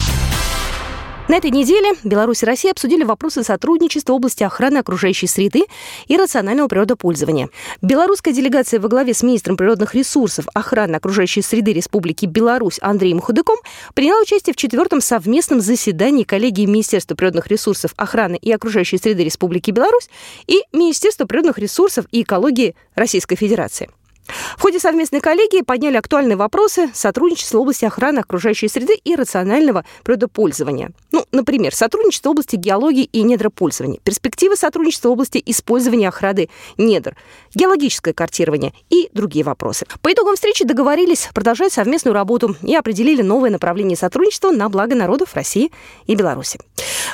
На 1.27 1.37
этой 1.37 1.51
неделе 1.51 1.95
Беларусь 2.05 2.43
и 2.43 2.47
Россия 2.47 2.73
обсудили 2.73 3.03
вопросы 3.03 3.43
сотрудничества 3.43 4.13
в 4.13 4.17
области 4.17 4.43
охраны 4.43 4.77
окружающей 4.77 5.27
среды 5.27 5.65
и 6.07 6.19
рационального 6.19 6.69
природопользования. 6.69 7.49
Белорусская 7.81 8.35
делегация 8.35 8.79
во 8.79 8.91
главе 8.91 9.15
с 9.15 9.23
министром 9.23 9.57
природных 9.57 9.95
ресурсов 9.95 10.47
охраны 10.53 10.97
окружающей 10.97 11.41
среды 11.41 11.73
Республики 11.73 12.27
Беларусь 12.27 12.79
Андреем 12.83 13.23
Худыком 13.23 13.57
приняла 13.95 14.21
участие 14.21 14.53
в 14.53 14.59
четвертом 14.59 15.01
совместном 15.01 15.63
заседании 15.63 16.25
коллегии 16.25 16.67
Министерства 16.67 17.15
природных 17.15 17.47
ресурсов, 17.47 17.95
охраны 17.97 18.37
и 18.37 18.53
окружающей 18.53 18.99
среды 18.99 19.25
Республики 19.25 19.71
Беларусь 19.71 20.11
и 20.47 20.61
Министерства 20.75 21.25
природных 21.25 21.59
ресурсов 21.59 22.05
и 22.13 22.21
экологии 22.21 22.77
Российской 22.97 23.37
Федерации. 23.37 23.89
В 24.27 24.63
ходе 24.63 24.81
совместной 24.81 25.21
коллегии 25.21 25.63
подняли 25.63 25.97
актуальные 25.97 26.37
вопросы 26.37 26.91
сотрудничества 26.95 27.59
в 27.59 27.61
области 27.63 27.85
охраны 27.85 28.21
окружающей 28.21 28.69
среды 28.69 28.95
и 28.95 29.15
рационального 29.15 29.85
природопользования. 30.03 30.93
Ну, 31.13 31.27
например, 31.33 31.75
сотрудничество 31.75 32.31
в 32.31 32.33
области 32.33 32.57
геологии 32.57 33.05
и 33.05 33.23
недропользования, 33.23 33.99
перспективы 34.03 34.57
сотрудничества 34.57 35.09
в 35.09 35.13
области 35.13 35.43
использования 35.45 36.09
охраны 36.09 36.49
недр, 36.79 37.17
геологическое 37.55 38.15
картирование 38.15 38.73
и 38.91 39.11
другие 39.13 39.45
вопросы. 39.45 39.87
По 40.01 40.13
итогам 40.13 40.37
встречи 40.37 40.65
договорились 40.65 41.29
продолжать 41.35 41.73
совместную 41.73 42.15
работу 42.15 42.57
и 42.63 42.75
определили 42.75 43.23
новое 43.23 43.51
направление 43.51 43.97
сотрудничества 43.97 44.51
на 44.51 44.69
благо 44.69 44.95
народов 44.95 45.35
России 45.35 45.71
и 46.07 46.15
Беларуси. 46.15 46.59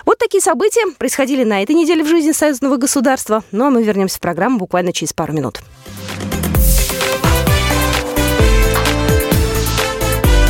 Вот 0.04 0.18
такие 0.18 0.40
события 0.40 0.86
происходили 0.98 1.44
на 1.44 1.62
этой 1.62 1.74
неделе 1.74 2.04
в 2.04 2.08
жизни 2.08 2.32
союзного 2.32 2.76
государства. 2.76 3.42
Ну 3.50 3.66
а 3.66 3.70
мы 3.70 3.82
вернемся 3.82 4.18
в 4.18 4.20
программу 4.20 4.58
буквально 4.58 4.92
через 4.92 5.12
пару 5.12 5.32
минут. 5.32 5.60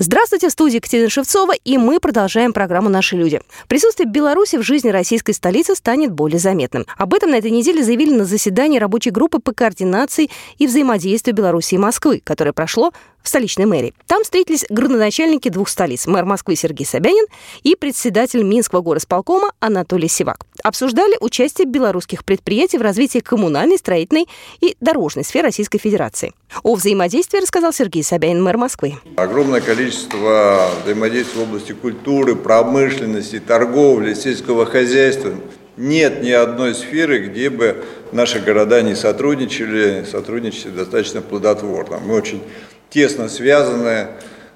Здравствуйте, 0.00 0.48
в 0.48 0.52
студии 0.52 0.76
Екатерина 0.76 1.10
Шевцова, 1.10 1.54
и 1.64 1.76
мы 1.76 1.98
продолжаем 1.98 2.52
программу 2.52 2.88
«Наши 2.88 3.16
люди». 3.16 3.40
Присутствие 3.66 4.08
Беларуси 4.08 4.54
в 4.54 4.62
жизни 4.62 4.90
российской 4.90 5.32
столицы 5.32 5.74
станет 5.74 6.12
более 6.12 6.38
заметным. 6.38 6.86
Об 6.96 7.14
этом 7.14 7.30
на 7.30 7.34
этой 7.34 7.50
неделе 7.50 7.82
заявили 7.82 8.14
на 8.14 8.24
заседании 8.24 8.78
рабочей 8.78 9.10
группы 9.10 9.40
по 9.40 9.52
координации 9.52 10.30
и 10.56 10.68
взаимодействию 10.68 11.34
Беларуси 11.34 11.74
и 11.74 11.78
Москвы, 11.78 12.22
которое 12.24 12.52
прошло 12.52 12.92
в 13.24 13.28
столичной 13.28 13.66
мэрии. 13.66 13.92
Там 14.06 14.22
встретились 14.22 14.64
градоначальники 14.70 15.48
двух 15.48 15.68
столиц– 15.68 16.06
мэр 16.06 16.24
Москвы 16.24 16.54
Сергей 16.54 16.86
Собянин 16.86 17.26
и 17.64 17.74
председатель 17.74 18.44
Минского 18.44 18.82
горосполкома 18.82 19.50
Анатолий 19.58 20.08
Сивак. 20.08 20.46
Обсуждали 20.62 21.16
участие 21.20 21.66
белорусских 21.66 22.24
предприятий 22.24 22.78
в 22.78 22.82
развитии 22.82 23.18
коммунальной, 23.18 23.78
строительной 23.78 24.28
и 24.60 24.76
дорожной 24.80 25.24
сферы 25.24 25.48
Российской 25.48 25.78
Федерации. 25.78 26.32
О 26.62 26.76
взаимодействии 26.76 27.40
рассказал 27.40 27.72
Сергей 27.72 28.04
Собянин, 28.04 28.42
мэр 28.42 28.56
Москвы. 28.56 28.94
Огромное 29.16 29.60
количество 29.60 29.87
взаимодействия 29.90 31.40
в 31.40 31.42
области 31.42 31.72
культуры, 31.72 32.36
промышленности, 32.36 33.40
торговли, 33.40 34.14
сельского 34.14 34.66
хозяйства. 34.66 35.32
Нет 35.76 36.22
ни 36.22 36.30
одной 36.30 36.74
сферы, 36.74 37.28
где 37.28 37.50
бы 37.50 37.84
наши 38.12 38.40
города 38.40 38.82
не 38.82 38.96
сотрудничали, 38.96 40.04
сотрудничали 40.10 40.72
достаточно 40.72 41.20
плодотворно. 41.20 41.98
Мы 41.98 42.14
очень 42.14 42.42
тесно 42.90 43.28
связаны 43.28 44.08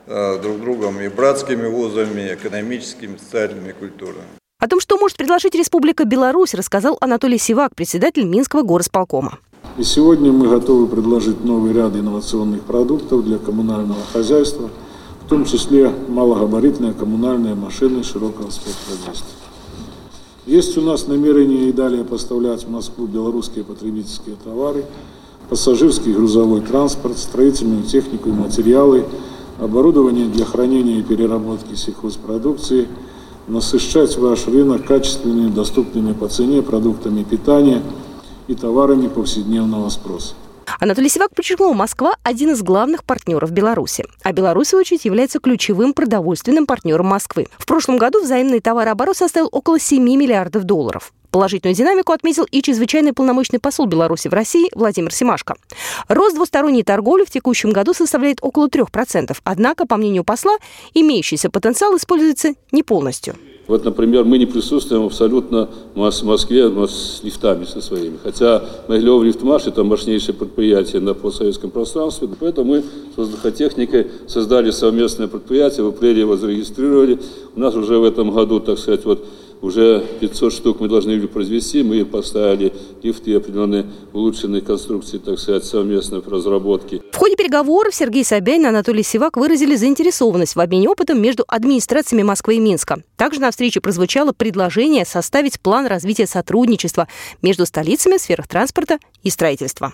э, 0.07 0.39
друг 0.43 0.57
с 0.57 0.61
другом 0.61 1.01
и 1.01 1.09
братскими 1.09 1.67
вузами, 1.67 2.23
и 2.23 2.35
экономическими, 2.35 3.17
социальными 3.17 3.71
и 3.71 3.73
культурными. 3.73 4.27
О 4.59 4.69
том, 4.69 4.81
что 4.81 4.97
может 4.97 5.17
предложить 5.17 5.55
Республика 5.55 6.05
Беларусь, 6.05 6.55
рассказал 6.55 6.97
Анатолий 7.01 7.39
Сивак, 7.39 7.75
председатель 7.75 8.25
Минского 8.25 8.63
горосполкома. 8.63 9.39
И 9.79 9.85
сегодня 9.85 10.31
мы 10.31 10.49
готовы 10.49 10.87
предложить 10.87 11.43
новый 11.45 11.73
ряд 11.73 11.95
инновационных 11.97 12.63
продуктов 12.63 13.25
для 13.25 13.39
коммунального 13.39 14.03
хозяйства, 14.13 14.71
в 15.33 15.35
том 15.35 15.47
числе 15.47 15.91
малогабаритные 16.09 16.93
коммунальные 16.93 17.55
машины 17.55 18.05
широкого 18.05 18.51
спектра 18.51 18.95
действия. 19.07 19.33
Есть 20.45 20.77
у 20.77 20.83
нас 20.83 21.07
намерение 21.07 21.71
и 21.71 21.73
далее 21.73 22.05
поставлять 22.05 22.65
в 22.65 22.71
Москву 22.71 23.07
белорусские 23.07 23.65
потребительские 23.65 24.37
товары– 24.45 24.85
пассажирский 25.49 26.13
грузовой 26.13 26.61
транспорт, 26.61 27.17
строительную 27.17 27.83
технику 27.85 28.29
и 28.29 28.33
материалы, 28.33 29.07
оборудование 29.59 30.27
для 30.27 30.45
хранения 30.45 30.99
и 30.99 31.03
переработки 31.03 31.77
сельхозпродукции, 31.77 32.87
насыщать 33.49 34.19
ваш 34.19 34.47
рынок 34.49 34.85
качественными, 34.85 35.49
доступными 35.49 36.13
по 36.13 36.29
цене 36.29 36.61
продуктами 36.61 37.23
питания 37.23 37.81
и 38.49 38.55
товарами 38.55 39.09
повседневного 39.09 39.89
спроса. 39.89 40.35
Анатолий 40.81 41.09
Сивак 41.09 41.35
подчеркнул, 41.35 41.75
Москва– 41.75 42.15
один 42.23 42.51
из 42.51 42.63
главных 42.63 43.05
партнеров 43.05 43.51
Беларуси. 43.51 44.05
А 44.23 44.33
Беларусь, 44.33 44.69
в 44.69 44.71
свою 44.71 44.81
очередь, 44.81 45.05
является 45.05 45.39
ключевым 45.39 45.93
продовольственным 45.95 46.67
партнером 46.67 47.07
Москвы. 47.07 47.47
В 47.59 47.67
прошлом 47.67 47.99
году 47.99 48.23
взаимный 48.23 48.61
товарооборот 48.61 49.17
составил 49.17 49.49
около 49.53 49.79
7 49.79 50.03
миллиардов 50.03 50.65
долларов. 50.65 51.13
Положительную 51.31 51.75
динамику 51.75 52.13
отметил 52.13 52.45
и 52.51 52.61
чрезвычайный 52.61 53.15
полномочный 53.15 53.59
посол 53.59 53.87
Беларуси 53.87 54.29
в 54.29 54.35
России 54.35 54.69
Владимир 54.75 55.15
Семашко. 55.15 55.57
Рост 56.09 56.35
двусторонней 56.35 56.83
торговли 56.83 57.25
в 57.25 57.31
текущем 57.31 57.71
году 57.71 57.95
составляет 57.95 58.39
около 58.43 58.69
3%. 58.69 59.35
Однако, 59.43 59.87
по 59.87 59.97
мнению 59.97 60.25
посла, 60.25 60.59
имеющийся 60.93 61.49
потенциал 61.49 61.97
используется 61.97 62.53
не 62.71 62.83
полностью. 62.83 63.35
Вот, 63.69 63.85
например, 63.85 64.25
мы 64.25 64.39
не 64.39 64.47
присутствуем 64.47 65.05
абсолютно 65.05 65.69
в 65.95 66.23
Москве 66.25 66.69
с 66.87 67.21
лифтами 67.23 67.65
со 67.65 67.81
своими. 67.81 68.19
Хотя 68.23 68.63
Могилев 68.89 69.23
лифтмаш– 69.23 69.67
это 69.67 69.85
мощнейшее 69.85 70.35
предприятие 70.35 71.01
на 71.01 71.15
постсоветском 71.15 71.71
пространстве. 71.71 72.29
Поэтому 72.41 72.73
мы 72.73 72.81
с 72.81 73.17
воздухотехникой 73.17 74.09
создали 74.27 74.73
совместное 74.73 75.29
предприятие, 75.29 75.85
в 75.85 75.91
апреле 75.91 76.21
его 76.21 76.37
зарегистрировали. 76.37 77.21
У 77.55 77.61
нас 77.61 77.75
уже 77.77 77.99
в 77.99 78.05
этом 78.05 78.33
году, 78.33 78.59
так 78.59 78.79
сказать, 78.79 79.05
вот 79.05 79.25
уже 79.63 80.05
500 80.21 80.53
штук 80.53 80.81
мы 80.81 80.89
должны 80.89 81.17
были 81.17 81.27
произвести, 81.27 81.83
мы 81.83 82.05
поставили 82.05 82.73
лифты 83.03 83.35
определенные 83.35 83.87
улучшенные 84.13 84.61
конструкции, 84.61 85.19
так 85.19 85.39
сказать, 85.39 85.65
совместно 85.65 86.21
в 86.21 86.29
разработке. 86.29 87.01
В 87.13 87.17
ходе 87.17 87.37
переговоров 87.37 87.95
Сергей 87.95 88.25
Собянин 88.25 88.67
и 88.67 88.69
Анатолий 88.69 89.05
Сивак 89.05 89.37
выразили 89.37 89.77
заинтересованность 89.77 90.57
в 90.57 90.61
обмене 90.61 90.89
опытом 90.89 91.23
между 91.23 91.45
администрациями 91.47 92.23
Москвы 92.23 92.57
и 92.57 92.61
Минска. 92.61 93.03
Также 93.17 93.41
на 93.41 93.51
встрече 93.51 93.81
прозвучало 93.81 94.33
предложение 94.33 95.07
составить 95.07 95.61
план 95.61 95.87
развития 95.87 96.27
сотрудничества 96.27 97.07
между 97.41 97.65
столицами 97.65 98.17
в 98.17 98.21
сферах 98.21 98.49
транспорта 98.49 98.99
и 99.23 99.31
строительства. 99.31 99.93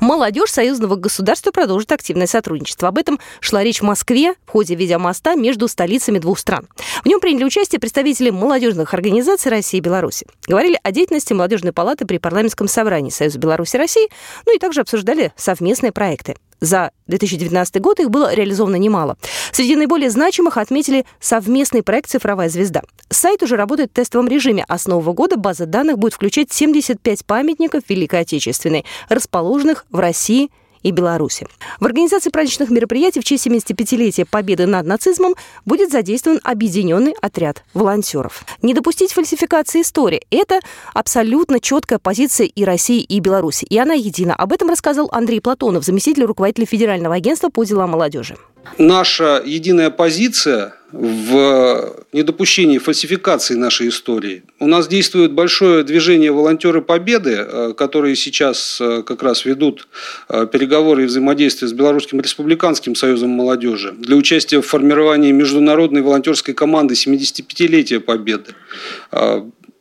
Молодежь 0.00 0.50
союзного 0.50 0.96
государства 0.96 1.50
продолжит 1.50 1.92
активное 1.92 2.26
сотрудничество. 2.26 2.88
Об 2.88 2.98
этом 2.98 3.18
шла 3.40 3.62
речь 3.62 3.80
в 3.80 3.84
Москве 3.84 4.34
в 4.46 4.50
ходе 4.50 4.74
видеомоста 4.74 5.34
между 5.34 5.68
столицами 5.68 6.18
двух 6.18 6.38
стран. 6.38 6.68
В 7.04 7.06
нем 7.06 7.20
приняли 7.20 7.44
участие 7.44 7.80
представители 7.80 8.30
молодежных 8.30 8.94
организаций 8.94 9.50
России 9.50 9.78
и 9.78 9.80
Беларуси. 9.80 10.26
Говорили 10.46 10.78
о 10.82 10.92
деятельности 10.92 11.32
молодежной 11.32 11.72
палаты 11.72 12.06
при 12.06 12.18
парламентском 12.18 12.68
собрании 12.68 13.10
Союза 13.10 13.38
Беларуси 13.38 13.76
и 13.76 13.78
России, 13.78 14.08
ну 14.46 14.54
и 14.54 14.58
также 14.58 14.80
обсуждали 14.80 15.32
совместные 15.36 15.92
проекты. 15.92 16.36
За 16.62 16.92
2019 17.08 17.80
год 17.80 17.98
их 17.98 18.08
было 18.08 18.32
реализовано 18.32 18.76
немало. 18.76 19.16
Среди 19.50 19.74
наиболее 19.74 20.10
значимых 20.10 20.56
отметили 20.56 21.04
совместный 21.18 21.82
проект 21.82 22.08
«Цифровая 22.08 22.48
звезда». 22.48 22.82
Сайт 23.10 23.42
уже 23.42 23.56
работает 23.56 23.90
в 23.90 23.94
тестовом 23.94 24.28
режиме, 24.28 24.64
а 24.68 24.78
с 24.78 24.86
нового 24.86 25.12
года 25.12 25.36
база 25.36 25.66
данных 25.66 25.98
будет 25.98 26.14
включать 26.14 26.52
75 26.52 27.26
памятников 27.26 27.82
Великой 27.88 28.20
Отечественной, 28.20 28.84
расположенных 29.08 29.86
в 29.90 29.98
России 29.98 30.50
и 30.82 30.90
Беларуси. 30.90 31.46
В 31.80 31.86
организации 31.86 32.30
праздничных 32.30 32.70
мероприятий 32.70 33.20
в 33.20 33.24
честь 33.24 33.46
75-летия 33.46 34.26
победы 34.28 34.66
над 34.66 34.86
нацизмом 34.86 35.34
будет 35.64 35.90
задействован 35.90 36.40
объединенный 36.42 37.14
отряд 37.20 37.64
волонтеров. 37.74 38.44
Не 38.62 38.74
допустить 38.74 39.12
фальсификации 39.12 39.82
истории– 39.82 40.22
это 40.30 40.60
абсолютно 40.94 41.60
четкая 41.60 41.98
позиция 41.98 42.46
и 42.46 42.64
России, 42.64 43.02
и 43.02 43.20
Беларуси. 43.20 43.64
И 43.64 43.78
она 43.78 43.94
едина. 43.94 44.34
Об 44.34 44.52
этом 44.52 44.68
рассказал 44.70 45.08
Андрей 45.12 45.40
Платонов, 45.40 45.84
заместитель 45.84 46.24
руководителя 46.24 46.66
Федерального 46.66 47.14
агентства 47.14 47.48
по 47.48 47.64
делам 47.64 47.90
молодежи. 47.90 48.36
Наша 48.78 49.42
единая 49.44 49.90
позиция 49.90 50.74
в 50.92 52.04
недопущении 52.12 52.78
фальсификации 52.78 53.54
нашей 53.54 53.88
истории. 53.88 54.42
У 54.60 54.66
нас 54.66 54.86
действует 54.88 55.32
большое 55.32 55.84
движение 55.84 56.30
«Волонтеры 56.30 56.82
Победы», 56.82 57.34
э, 57.36 57.74
которые 57.76 58.14
сейчас 58.14 58.78
э, 58.80 59.02
как 59.02 59.22
раз 59.22 59.44
ведут 59.44 59.88
э, 60.28 60.46
переговоры 60.52 61.04
и 61.04 61.06
взаимодействие 61.06 61.68
с 61.68 61.72
Белорусским 61.72 62.20
республиканским 62.20 62.94
союзом 62.94 63.30
молодежи 63.30 63.92
для 63.92 64.16
участия 64.16 64.60
в 64.60 64.66
формировании 64.66 65.32
международной 65.32 66.02
волонтерской 66.02 66.54
команды 66.54 66.94
75-летия 66.94 68.00
Победы. 68.00 68.54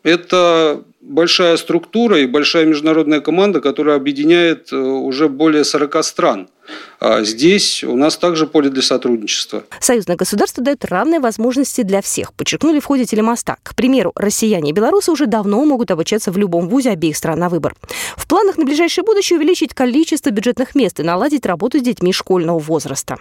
Это 0.04 0.84
большая 1.02 1.58
структура 1.58 2.20
и 2.20 2.28
большая 2.28 2.66
международная 2.66 3.20
команда, 3.20 3.60
которая 3.60 3.96
объединяет 3.96 4.72
э, 4.72 4.78
уже 4.78 5.28
более 5.30 5.64
40 5.64 6.04
стран. 6.04 6.48
А 7.00 7.24
здесь 7.24 7.84
у 7.84 7.96
нас 7.98 8.18
также 8.18 8.46
поле 8.46 8.70
для 8.70 8.82
сотрудничества. 8.82 9.64
Союзное 9.80 10.16
государство 10.16 10.64
дает 10.64 10.86
равные 10.86 11.20
возможности 11.20 11.82
для 11.82 12.02
всех, 12.02 12.34
подчеркнули 12.34 12.80
в 12.80 12.86
ходе 12.86 13.06
телемоста. 13.06 13.58
К 13.64 13.76
примеру, 13.76 14.12
россияне 14.16 14.70
и 14.70 14.74
белорусы 14.74 15.12
уже 15.12 15.26
давно 15.26 15.66
могут 15.66 15.92
обучаться 15.92 16.32
в 16.32 16.38
любом 16.38 16.70
вузе 16.70 16.92
обеих 16.92 17.18
стран 17.18 17.40
на 17.40 17.50
выбор. 17.50 17.76
В 18.16 18.28
планах 18.28 18.58
на 18.58 18.66
ближайшее 18.66 19.04
будущее 19.04 19.38
увеличить 19.38 19.74
количество 19.74 20.30
бюджетных 20.30 20.76
мест 20.76 21.00
и 21.00 21.04
наладить 21.04 21.46
работу 21.46 21.80
с 21.80 21.82
детьми 21.82 22.14
школьного 22.14 22.60
возраста. 22.60 23.18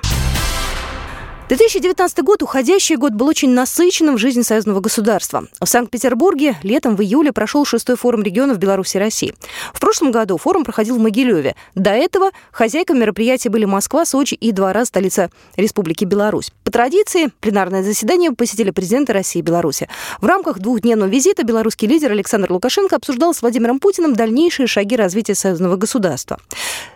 2019 1.50 2.22
год, 2.22 2.44
уходящий 2.44 2.94
год, 2.94 3.12
был 3.14 3.26
очень 3.26 3.50
насыщенным 3.50 4.14
в 4.14 4.18
жизни 4.18 4.42
союзного 4.42 4.78
государства. 4.78 5.48
В 5.60 5.66
Санкт-Петербурге 5.66 6.54
летом 6.62 6.94
в 6.94 7.02
июле 7.02 7.32
прошел 7.32 7.64
шестой 7.64 7.96
форум 7.96 8.22
регионов 8.22 8.58
Беларуси 8.58 8.98
и 8.98 9.00
России. 9.00 9.34
В 9.74 9.80
прошлом 9.80 10.12
году 10.12 10.36
форум 10.36 10.62
проходил 10.62 10.94
в 10.94 11.00
Могилеве. 11.00 11.56
До 11.74 11.90
этого 11.90 12.30
хозяйками 12.52 13.00
мероприятия 13.00 13.48
были 13.48 13.64
Москва, 13.64 14.04
Сочи 14.04 14.34
и 14.34 14.52
два 14.52 14.72
раза 14.72 14.86
столица 14.86 15.28
Республики 15.56 16.04
Беларусь. 16.04 16.52
По 16.62 16.70
традиции, 16.70 17.32
пленарное 17.40 17.82
заседание 17.82 18.30
посетили 18.30 18.70
президенты 18.70 19.12
России 19.12 19.40
и 19.40 19.42
Беларуси. 19.42 19.88
В 20.20 20.26
рамках 20.26 20.60
двухдневного 20.60 21.08
визита 21.08 21.42
белорусский 21.42 21.88
лидер 21.88 22.12
Александр 22.12 22.52
Лукашенко 22.52 22.94
обсуждал 22.94 23.34
с 23.34 23.42
Владимиром 23.42 23.80
Путиным 23.80 24.14
дальнейшие 24.14 24.68
шаги 24.68 24.94
развития 24.94 25.34
союзного 25.34 25.74
государства. 25.74 26.38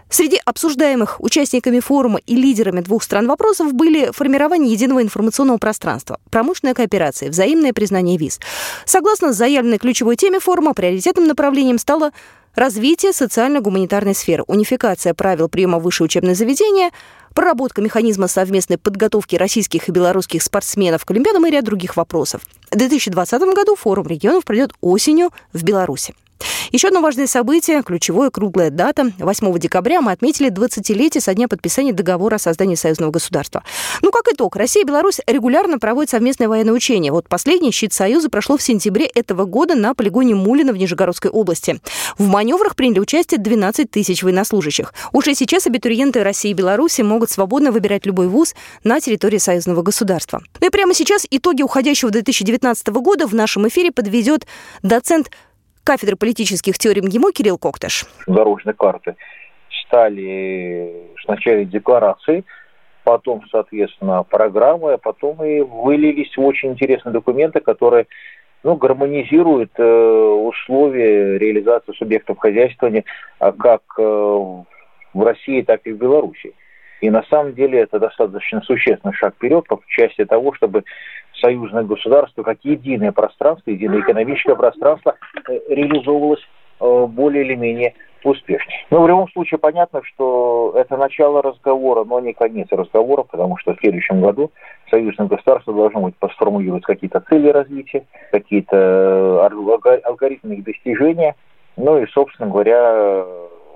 Среди 0.08 0.40
обсуждаемых 0.44 1.20
участниками 1.20 1.80
форума 1.80 2.20
и 2.26 2.36
лидерами 2.36 2.80
двух 2.80 3.02
стран 3.02 3.26
вопросов 3.26 3.72
были 3.72 4.10
формирование 4.12 4.72
единого 4.72 5.02
информационного 5.02 5.58
пространства, 5.58 6.20
промышленная 6.30 6.74
кооперация, 6.74 7.30
взаимное 7.30 7.72
признание 7.72 8.16
виз. 8.16 8.38
Согласно 8.84 9.32
заявленной 9.32 9.78
ключевой 9.78 10.16
теме 10.16 10.40
форума, 10.40 10.74
приоритетным 10.74 11.26
направлением 11.26 11.78
стало 11.78 12.12
развитие 12.54 13.12
социально-гуманитарной 13.12 14.14
сферы, 14.14 14.44
унификация 14.46 15.14
правил 15.14 15.48
приема 15.48 15.78
в 15.78 15.82
высшее 15.82 16.06
учебное 16.06 16.34
заведение, 16.34 16.90
проработка 17.34 17.82
механизма 17.82 18.28
совместной 18.28 18.78
подготовки 18.78 19.36
российских 19.36 19.88
и 19.88 19.92
белорусских 19.92 20.42
спортсменов 20.42 21.04
к 21.04 21.10
Олимпиадам 21.10 21.46
и 21.46 21.50
ряд 21.50 21.64
других 21.64 21.96
вопросов. 21.96 22.42
В 22.70 22.76
2020 22.76 23.42
году 23.54 23.74
форум 23.74 24.06
регионов 24.06 24.44
пройдет 24.44 24.72
осенью 24.80 25.30
в 25.52 25.64
Беларуси. 25.64 26.14
Еще 26.74 26.88
одно 26.88 27.00
важное 27.00 27.28
событие, 27.28 27.84
ключевое 27.84 28.30
круглая 28.30 28.68
дата. 28.68 29.12
8 29.18 29.58
декабря 29.60 30.00
мы 30.00 30.10
отметили 30.10 30.50
20-летие 30.50 31.20
со 31.20 31.32
дня 31.32 31.46
подписания 31.46 31.92
договора 31.92 32.34
о 32.34 32.38
создании 32.40 32.74
союзного 32.74 33.12
государства. 33.12 33.62
Ну, 34.02 34.10
как 34.10 34.26
итог, 34.32 34.56
Россия 34.56 34.82
и 34.82 34.86
Беларусь 34.86 35.20
регулярно 35.28 35.78
проводят 35.78 36.10
совместное 36.10 36.48
военное 36.48 36.74
учение. 36.74 37.12
Вот 37.12 37.28
последний 37.28 37.70
щит 37.70 37.92
Союза 37.92 38.28
прошло 38.28 38.56
в 38.56 38.62
сентябре 38.62 39.06
этого 39.06 39.44
года 39.44 39.76
на 39.76 39.94
полигоне 39.94 40.34
Мулина 40.34 40.72
в 40.72 40.76
Нижегородской 40.76 41.30
области. 41.30 41.80
В 42.18 42.26
маневрах 42.26 42.74
приняли 42.74 42.98
участие 42.98 43.38
12 43.38 43.88
тысяч 43.88 44.24
военнослужащих. 44.24 44.92
Уже 45.12 45.36
сейчас 45.36 45.68
абитуриенты 45.68 46.24
России 46.24 46.50
и 46.50 46.54
Беларуси 46.54 47.02
могут 47.02 47.30
свободно 47.30 47.70
выбирать 47.70 48.04
любой 48.04 48.26
вуз 48.26 48.54
на 48.82 49.00
территории 49.00 49.38
союзного 49.38 49.82
государства. 49.82 50.42
Ну 50.60 50.66
и 50.66 50.70
прямо 50.70 50.92
сейчас 50.92 51.24
итоги 51.30 51.62
уходящего 51.62 52.10
2019 52.10 52.88
года 52.88 53.28
в 53.28 53.34
нашем 53.34 53.68
эфире 53.68 53.92
подведет 53.92 54.48
доцент 54.82 55.30
кафедры 55.84 56.16
политических 56.16 56.78
теорий 56.78 57.02
МГИМО 57.02 57.32
Кирилл 57.32 57.58
Коктыш. 57.58 58.04
Дорожной 58.26 58.74
карты 58.74 59.16
стали 59.86 61.10
сначала 61.24 61.64
декларации, 61.64 62.44
потом, 63.04 63.42
соответственно, 63.50 64.22
программы, 64.22 64.94
а 64.94 64.98
потом 64.98 65.44
и 65.44 65.60
вылились 65.60 66.36
в 66.36 66.40
очень 66.40 66.70
интересные 66.70 67.12
документы, 67.12 67.60
которые 67.60 68.06
ну, 68.62 68.76
гармонизируют 68.76 69.72
э, 69.76 69.82
условия 69.84 71.38
реализации 71.38 71.92
субъектов 71.92 72.38
хозяйствования 72.38 73.04
а 73.38 73.52
как 73.52 73.82
э, 73.98 74.02
в 74.02 75.22
России, 75.22 75.60
так 75.62 75.82
и 75.84 75.92
в 75.92 75.98
Беларуси. 75.98 76.54
И 77.02 77.10
на 77.10 77.22
самом 77.24 77.54
деле 77.54 77.80
это 77.80 77.98
достаточно 77.98 78.62
существенный 78.62 79.12
шаг 79.12 79.34
вперед 79.34 79.66
в 79.68 79.86
части 79.88 80.24
того, 80.24 80.54
чтобы 80.54 80.84
союзное 81.44 81.84
государство 81.84 82.42
как 82.42 82.58
единое 82.62 83.12
пространство, 83.12 83.70
единое 83.70 84.00
экономическое 84.00 84.54
пространство 84.54 85.14
э, 85.48 85.58
реализовывалось 85.68 86.40
э, 86.80 87.06
более 87.06 87.44
или 87.44 87.54
менее 87.54 87.94
успешно. 88.24 88.72
Но 88.90 89.02
в 89.02 89.08
любом 89.08 89.28
случае 89.28 89.58
понятно, 89.58 90.00
что 90.04 90.72
это 90.74 90.96
начало 90.96 91.42
разговора, 91.42 92.04
но 92.04 92.20
не 92.20 92.32
конец 92.32 92.68
разговора, 92.70 93.24
потому 93.24 93.58
что 93.58 93.74
в 93.74 93.80
следующем 93.80 94.22
году 94.22 94.50
союзное 94.90 95.26
государство 95.26 95.74
должно 95.74 96.00
будет 96.00 96.14
сформулировать 96.32 96.84
какие-то 96.84 97.20
цели 97.28 97.48
развития, 97.48 98.06
какие-то 98.30 98.76
э, 98.76 100.00
алгоритмы 100.04 100.54
их 100.54 100.64
достижения, 100.64 101.34
ну 101.76 101.98
и, 101.98 102.06
собственно 102.06 102.48
говоря, 102.48 103.26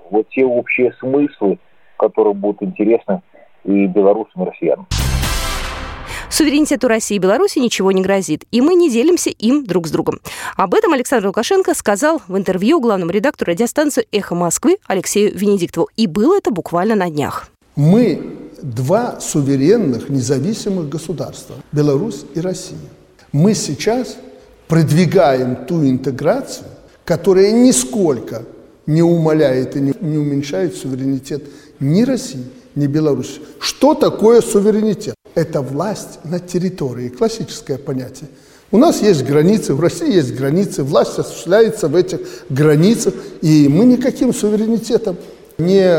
вот 0.09 0.27
те 0.29 0.43
общие 0.43 0.93
смыслы, 0.93 1.59
которые 1.97 2.33
будут 2.33 2.63
интересны 2.63 3.21
и 3.63 3.85
белорусам, 3.85 4.43
и 4.43 4.45
россиянам. 4.47 4.87
Суверенитету 6.29 6.87
России 6.87 7.15
и 7.15 7.19
Беларуси 7.19 7.59
ничего 7.59 7.91
не 7.91 8.01
грозит, 8.01 8.45
и 8.51 8.61
мы 8.61 8.75
не 8.75 8.89
делимся 8.89 9.29
им 9.31 9.65
друг 9.65 9.87
с 9.87 9.91
другом. 9.91 10.19
Об 10.55 10.75
этом 10.75 10.93
Александр 10.93 11.27
Лукашенко 11.27 11.73
сказал 11.73 12.21
в 12.27 12.37
интервью 12.37 12.79
главному 12.79 13.11
редактору 13.11 13.51
радиостанции 13.51 14.07
«Эхо 14.11 14.35
Москвы» 14.35 14.77
Алексею 14.87 15.35
Венедиктову. 15.35 15.89
И 15.95 16.07
было 16.07 16.37
это 16.37 16.51
буквально 16.51 16.95
на 16.95 17.09
днях. 17.09 17.49
Мы 17.75 18.37
два 18.61 19.19
суверенных 19.19 20.09
независимых 20.09 20.87
государства– 20.89 21.55
Беларусь 21.71 22.25
и 22.35 22.41
Россия. 22.41 22.77
Мы 23.31 23.53
сейчас 23.53 24.17
продвигаем 24.67 25.65
ту 25.65 25.83
интеграцию, 25.83 26.67
которая 27.05 27.51
нисколько 27.51 28.43
не 28.85 29.01
умаляет 29.01 29.75
и 29.75 29.79
не 29.79 30.17
уменьшает 30.17 30.75
суверенитет 30.75 31.43
ни 31.79 32.03
России, 32.03 32.45
ни 32.75 32.87
Беларуси. 32.87 33.41
Что 33.59 33.93
такое 33.93 34.41
суверенитет? 34.41 35.15
Это 35.39 35.61
власть 35.61 36.19
над 36.25 36.47
территорией, 36.47 37.09
классическое 37.09 37.77
понятие. 37.77 38.29
У 38.71 38.77
нас 38.77 39.01
есть 39.01 39.23
границы, 39.23 39.73
в 39.73 39.79
России 39.79 40.11
есть 40.11 40.35
границы, 40.35 40.83
власть 40.83 41.17
осуществляется 41.17 41.87
в 41.87 41.95
этих 41.95 42.19
границах, 42.49 43.13
и 43.41 43.69
мы 43.69 43.85
никаким 43.85 44.33
суверенитетом 44.33 45.15
не 45.57 45.97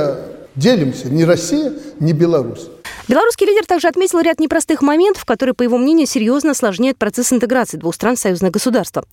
делимся, 0.57 1.09
ни 1.09 1.23
Россия, 1.23 1.73
ни 2.01 2.13
Беларусь. 2.13 2.67
Белорусский 3.09 3.47
лидер 3.47 3.65
также 3.65 3.89
отметил 3.89 4.21
ряд 4.21 4.41
непростых 4.41 4.83
моментов, 4.83 5.25
которые, 5.25 5.55
по 5.55 5.63
его 5.63 5.79
мнению, 5.79 6.07
серьезно 6.07 6.51
осложняют 6.51 6.99
процесс 6.99 7.33
интеграции 7.33 7.79
двух 7.79 7.95
стран 7.95 8.17
в 8.17 8.21
союзное 8.21 8.51
государство. 8.51 9.07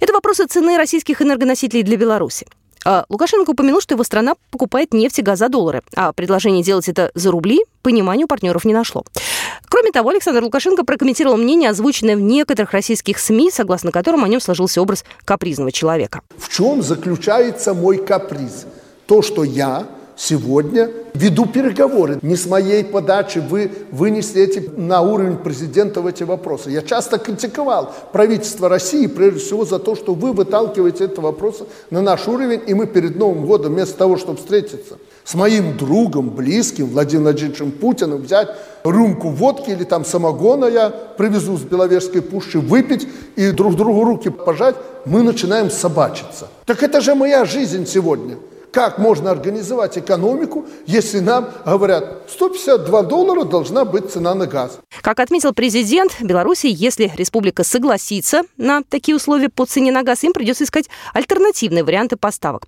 Это 0.00 0.14
вопросы 0.14 0.46
цены 0.46 0.78
российских 0.78 1.20
энергоносителей 1.20 1.82
для 1.82 1.98
Беларуси. 1.98 2.46
А 2.86 3.04
Лукашенко 3.08 3.50
упомянул, 3.50 3.80
что 3.80 3.94
его 3.94 4.04
страна 4.04 4.36
покупает 4.52 4.94
нефть 4.94 5.18
и 5.18 5.22
газ 5.22 5.40
за 5.40 5.48
доллары, 5.48 5.82
а 5.96 6.12
предложение 6.12 6.62
делать 6.62 6.88
это 6.88 7.10
за 7.16 7.32
рубли 7.32 7.64
пониманию 7.82 8.28
партнеров 8.28 8.64
не 8.64 8.74
нашло. 8.74 9.04
Кроме 9.68 9.90
того, 9.90 10.10
Александр 10.10 10.42
Лукашенко 10.42 10.84
прокомментировал 10.84 11.36
мнение, 11.36 11.70
озвученное 11.70 12.16
в 12.16 12.20
некоторых 12.20 12.72
российских 12.72 13.18
СМИ, 13.18 13.50
согласно 13.50 13.92
которым 13.92 14.24
о 14.24 14.28
нем 14.28 14.40
сложился 14.40 14.80
образ 14.80 15.04
капризного 15.24 15.72
человека. 15.72 16.22
В 16.36 16.48
чем 16.48 16.82
заключается 16.82 17.74
мой 17.74 17.98
каприз? 17.98 18.66
То, 19.06 19.22
что 19.22 19.44
я 19.44 19.86
сегодня 20.16 20.90
веду 21.14 21.46
переговоры. 21.46 22.18
Не 22.22 22.36
с 22.36 22.46
моей 22.46 22.84
подачи 22.84 23.38
вы 23.38 23.70
вынесли 23.90 24.42
эти 24.42 24.70
на 24.76 25.02
уровень 25.02 25.36
президента 25.36 26.00
в 26.00 26.06
эти 26.06 26.22
вопросы. 26.22 26.70
Я 26.70 26.82
часто 26.82 27.18
критиковал 27.18 27.92
правительство 28.12 28.68
России, 28.68 29.06
прежде 29.06 29.40
всего 29.40 29.64
за 29.64 29.78
то, 29.78 29.94
что 29.94 30.14
вы 30.14 30.32
выталкиваете 30.32 31.04
эти 31.04 31.20
вопросы 31.20 31.64
на 31.90 32.00
наш 32.00 32.26
уровень, 32.28 32.62
и 32.66 32.74
мы 32.74 32.86
перед 32.86 33.16
Новым 33.16 33.46
годом, 33.46 33.74
вместо 33.74 33.96
того, 33.96 34.16
чтобы 34.16 34.38
встретиться 34.38 34.98
с 35.24 35.34
моим 35.34 35.76
другом, 35.76 36.30
близким, 36.30 36.86
Владимиром 36.86 37.24
Владимировичем 37.24 37.72
Путиным, 37.72 38.22
взять 38.22 38.48
рюмку 38.84 39.28
водки 39.28 39.70
или 39.70 39.84
там 39.84 40.04
самогона 40.04 40.66
я 40.66 40.90
привезу 40.90 41.56
с 41.56 41.62
Беловежской 41.62 42.22
пущи, 42.22 42.58
выпить 42.58 43.08
и 43.34 43.50
друг 43.50 43.74
другу 43.74 44.04
руки 44.04 44.30
пожать, 44.30 44.76
мы 45.04 45.22
начинаем 45.22 45.70
собачиться. 45.70 46.48
Так 46.64 46.82
это 46.82 47.00
же 47.00 47.14
моя 47.14 47.44
жизнь 47.44 47.86
сегодня. 47.86 48.36
Как 48.72 48.98
можно 48.98 49.30
организовать 49.30 49.96
экономику, 49.96 50.66
если 50.86 51.20
нам 51.20 51.48
говорят, 51.64 52.24
152 52.28 53.02
доллара 53.04 53.44
должна 53.44 53.84
быть 53.84 54.10
цена 54.10 54.34
на 54.34 54.46
газ? 54.46 54.78
Как 55.00 55.20
отметил 55.20 55.52
президент 55.54 56.20
Беларуси, 56.20 56.66
если 56.68 57.10
республика 57.16 57.64
согласится 57.64 58.42
на 58.56 58.82
такие 58.82 59.16
условия 59.16 59.48
по 59.48 59.64
цене 59.64 59.92
на 59.92 60.02
газ, 60.02 60.24
им 60.24 60.32
придется 60.32 60.64
искать 60.64 60.88
альтернативные 61.14 61.84
варианты 61.84 62.16
поставок. 62.16 62.66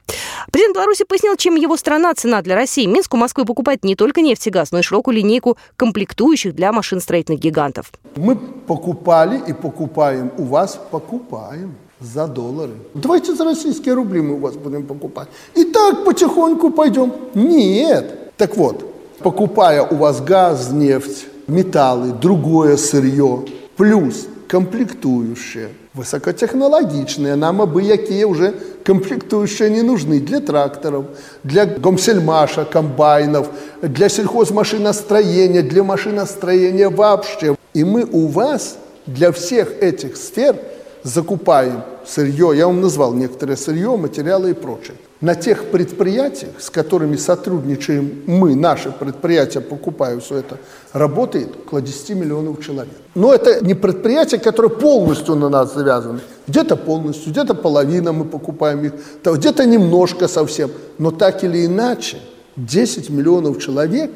Президент 0.51 0.77
Беларуси 0.77 1.05
пояснил, 1.05 1.37
чем 1.37 1.57
его 1.57 1.77
страна 1.77 2.15
цена 2.15 2.43
для 2.43 2.55
России. 2.55 2.87
Минск 2.87 3.15
у 3.15 3.17
Москвы 3.17 3.45
покупает 3.45 3.85
не 3.85 3.95
только 3.95 4.21
нефть 4.21 4.47
и 4.47 4.51
газ, 4.51 4.73
но 4.73 4.79
и 4.79 4.83
широкую 4.83 5.17
линейку 5.17 5.59
комплектующих 5.77 6.55
для 6.55 6.73
машиностроительных 6.73 7.41
гигантов. 7.41 7.91
Мы 8.17 8.37
покупали 8.37 9.41
и 9.47 9.53
покупаем 9.53 10.33
у 10.39 10.45
вас, 10.45 10.81
покупаем 10.91 11.75
за 12.01 12.27
доллары. 12.27 12.73
Давайте 12.95 13.35
за 13.35 13.45
российские 13.45 13.95
рубли 13.95 14.21
мы 14.21 14.35
у 14.35 14.39
вас 14.39 14.55
будем 14.55 14.87
покупать. 14.87 15.29
И 15.55 15.65
так 15.65 16.05
потихоньку 16.05 16.71
пойдем. 16.71 17.13
Нет. 17.35 18.37
Так 18.37 18.57
вот, 18.57 18.85
покупая 19.19 19.83
у 19.83 19.97
вас 19.97 20.21
газ, 20.21 20.71
нефть, 20.71 21.27
металлы, 21.49 22.13
другое 22.13 22.77
сырье, 22.77 23.45
плюс 23.77 24.27
комплектующие, 24.47 25.69
высокотехнологичные, 25.93 27.35
нам 27.35 27.61
абы 27.61 27.83
якие 27.83 28.25
уже 28.27 28.55
комплектующие 28.85 29.69
не 29.69 29.83
нужны 29.83 30.21
для 30.21 30.41
тракторов, 30.41 31.05
для 31.45 31.67
гомсельмаша, 31.67 32.65
комбайнов, 32.65 33.51
для 33.83 34.09
сельхозмашиностроения, 34.09 35.63
для 35.63 35.83
машиностроения 35.83 36.89
вообще. 36.89 37.57
И 37.75 37.85
мы 37.85 38.05
у 38.05 38.29
вас 38.29 38.79
для 39.07 39.33
всех 39.33 39.83
этих 39.83 40.17
сфер– 40.17 40.57
закупаем 41.09 41.83
сырье, 42.07 42.53
я 42.55 42.67
вам 42.67 42.81
назвал 42.81 43.15
некоторые 43.15 43.57
сырье, 43.57 43.97
материалы 43.97 44.51
и 44.51 44.55
прочее. 44.55 44.97
На 45.21 45.35
тех 45.35 45.65
предприятиях, 45.71 46.61
с 46.61 46.71
которыми 46.71 47.17
сотрудничаем 47.17 48.23
мы, 48.27 48.55
наши 48.55 48.93
предприятия 48.93 49.61
покупают 49.61 50.23
все 50.23 50.37
это, 50.37 50.59
работает 50.93 51.49
около 51.67 51.81
10 51.81 52.11
миллионов 52.11 52.65
человек. 52.65 52.95
Но 53.17 53.35
это 53.35 53.65
не 53.65 53.75
предприятия, 53.75 54.39
которые 54.39 54.71
полностью 54.71 55.35
на 55.35 55.49
нас 55.49 55.75
завязаны. 55.75 56.21
Где-то 56.47 56.77
полностью, 56.77 57.33
где-то 57.33 57.55
половина 57.55 58.13
мы 58.13 58.25
покупаем 58.25 58.85
их, 58.85 58.93
где-то 59.25 59.67
немножко 59.67 60.29
совсем. 60.29 60.71
Но 60.99 61.11
так 61.11 61.43
или 61.43 61.67
иначе, 61.67 62.19
10 62.57 63.11
миллионов 63.11 63.59
человек 63.59 64.11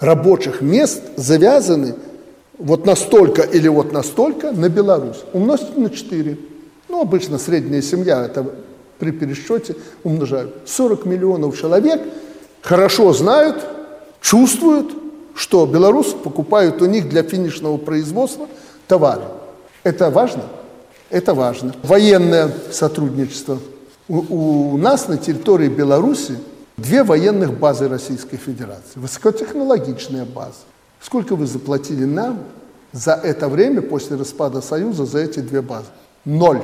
рабочих 0.00 0.60
мест 0.60 1.02
завязаны 1.16 1.94
вот 2.62 2.86
настолько 2.86 3.42
или 3.42 3.66
вот 3.66 3.92
настолько 3.92 4.52
на 4.52 4.68
Беларусь. 4.68 5.24
Умножьте 5.32 5.72
на 5.76 5.90
4. 5.90 6.38
Ну, 6.88 7.00
обычно 7.00 7.38
средняя 7.38 7.82
семья, 7.82 8.24
это 8.24 8.46
при 8.98 9.10
пересчете 9.10 9.74
умножают. 10.04 10.54
40 10.66 11.04
миллионов 11.04 11.58
человек 11.58 12.00
хорошо 12.60 13.12
знают, 13.12 13.56
чувствуют, 14.20 14.92
что 15.34 15.66
белорусы 15.66 16.14
покупают 16.16 16.80
у 16.82 16.86
них 16.86 17.08
для 17.08 17.24
финишного 17.24 17.78
производства 17.78 18.46
товары. 18.86 19.24
Это 19.82 20.10
важно? 20.10 20.44
Это 21.10 21.34
важно. 21.34 21.74
Военное 21.82 22.52
сотрудничество. 22.70 23.58
У, 24.08 24.74
у 24.74 24.76
нас 24.76 25.08
на 25.08 25.18
территории 25.18 25.68
Беларуси 25.68 26.38
две 26.76 27.02
военных 27.02 27.58
базы 27.58 27.88
Российской 27.88 28.36
Федерации. 28.36 28.96
Высокотехнологичная 29.00 30.24
база. 30.24 30.62
Сколько 31.02 31.34
вы 31.34 31.46
заплатили 31.46 32.04
нам 32.04 32.44
за 32.92 33.12
это 33.12 33.48
время 33.48 33.82
после 33.82 34.16
распада 34.16 34.60
Союза 34.60 35.04
за 35.04 35.18
эти 35.18 35.40
две 35.40 35.60
базы? 35.60 35.86
Ноль. 36.24 36.62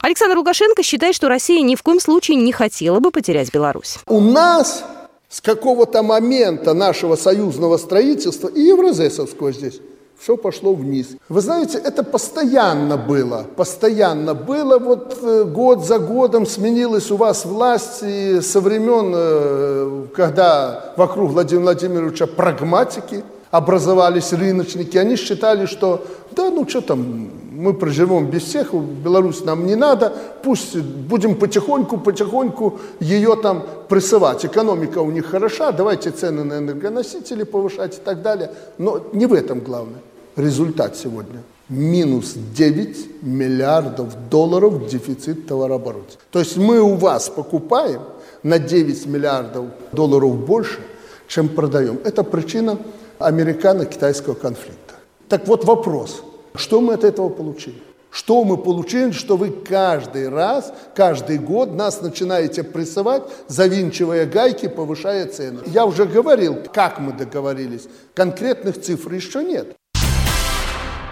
Александр 0.00 0.38
Лукашенко 0.38 0.82
считает, 0.82 1.14
что 1.14 1.28
Россия 1.28 1.60
ни 1.62 1.74
в 1.74 1.82
коем 1.82 2.00
случае 2.00 2.38
не 2.38 2.52
хотела 2.52 2.98
бы 3.00 3.10
потерять 3.10 3.52
Беларусь. 3.52 3.98
У 4.06 4.20
нас 4.20 4.84
с 5.28 5.42
какого-то 5.42 6.02
момента 6.02 6.72
нашего 6.72 7.16
союзного 7.16 7.76
строительства 7.76 8.48
и 8.48 8.60
евразесовского 8.60 9.52
здесь 9.52 9.80
все 10.18 10.36
пошло 10.36 10.72
вниз. 10.72 11.08
Вы 11.28 11.40
знаете, 11.42 11.78
это 11.78 12.02
постоянно 12.02 12.96
было, 12.96 13.46
постоянно 13.54 14.34
было, 14.34 14.78
вот 14.78 15.18
э, 15.22 15.44
год 15.44 15.84
за 15.84 15.98
годом 15.98 16.44
сменилась 16.46 17.10
у 17.10 17.16
вас 17.16 17.44
власть, 17.44 18.02
и 18.02 18.40
со 18.40 18.60
времен, 18.60 19.12
э, 19.14 20.06
когда 20.16 20.94
вокруг 20.96 21.30
Владимира 21.32 21.64
Владимировича 21.64 22.26
прагматики– 22.26 23.22
образовались 23.50 24.32
рыночники, 24.32 24.96
они 24.98 25.16
считали, 25.16 25.66
что 25.66 26.04
да, 26.32 26.50
ну 26.50 26.68
что 26.68 26.80
там, 26.80 27.30
мы 27.58 27.74
проживем 27.74 28.30
без 28.30 28.42
всех, 28.42 28.72
Беларусь 28.74 29.44
нам 29.44 29.66
не 29.66 29.74
надо, 29.74 30.12
пусть 30.42 30.76
будем 30.76 31.34
потихоньку, 31.34 31.98
потихоньку 31.98 32.78
ее 33.00 33.36
там 33.36 33.64
прессовать. 33.88 34.44
Экономика 34.44 34.98
у 34.98 35.10
них 35.10 35.26
хороша, 35.26 35.72
давайте 35.72 36.10
цены 36.10 36.44
на 36.44 36.58
энергоносители 36.58 37.42
повышать 37.42 37.96
и 37.96 38.00
так 38.00 38.22
далее. 38.22 38.52
Но 38.78 39.00
не 39.12 39.26
в 39.26 39.32
этом 39.32 39.60
главное. 39.60 40.00
Результат 40.36 40.96
сегодня. 40.96 41.42
Минус 41.68 42.34
9 42.34 43.22
миллиардов 43.22 44.14
долларов 44.30 44.86
дефицит 44.88 45.48
товарооборота. 45.48 46.14
То 46.30 46.38
есть 46.38 46.56
мы 46.56 46.80
у 46.80 46.94
вас 46.94 47.28
покупаем 47.28 48.02
на 48.42 48.58
9 48.58 49.06
миллиардов 49.06 49.66
долларов 49.92 50.36
больше, 50.36 50.78
чем 51.26 51.48
продаем. 51.48 51.98
Это 52.04 52.22
причина 52.22 52.78
американо-китайского 53.18 54.34
конфликта. 54.34 54.94
Так 55.28 55.46
вот 55.46 55.64
вопрос, 55.64 56.22
что 56.54 56.80
мы 56.80 56.94
от 56.94 57.04
этого 57.04 57.28
получили? 57.28 57.82
Что 58.10 58.42
мы 58.42 58.56
получили, 58.56 59.10
что 59.10 59.36
вы 59.36 59.50
каждый 59.50 60.28
раз, 60.28 60.72
каждый 60.94 61.38
год 61.38 61.74
нас 61.74 62.00
начинаете 62.00 62.62
прессовать, 62.62 63.22
завинчивая 63.48 64.24
гайки, 64.24 64.66
повышая 64.66 65.26
цены. 65.26 65.60
Я 65.66 65.84
уже 65.84 66.06
говорил, 66.06 66.56
как 66.72 67.00
мы 67.00 67.12
договорились. 67.12 67.86
Конкретных 68.14 68.80
цифр 68.80 69.12
еще 69.12 69.44
нет. 69.44 69.76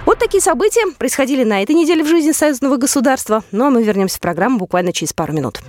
Вот 0.06 0.18
такие 0.18 0.40
события 0.40 0.82
происходили 0.96 1.44
на 1.44 1.62
этой 1.62 1.74
неделе 1.74 2.02
в 2.02 2.06
жизни 2.06 2.32
союзного 2.32 2.76
государства. 2.76 3.42
Ну 3.50 3.66
а 3.66 3.70
мы 3.70 3.82
вернемся 3.82 4.16
в 4.16 4.20
программу 4.20 4.58
буквально 4.58 4.92
через 4.92 5.12
пару 5.12 5.32
минут. 5.32 5.60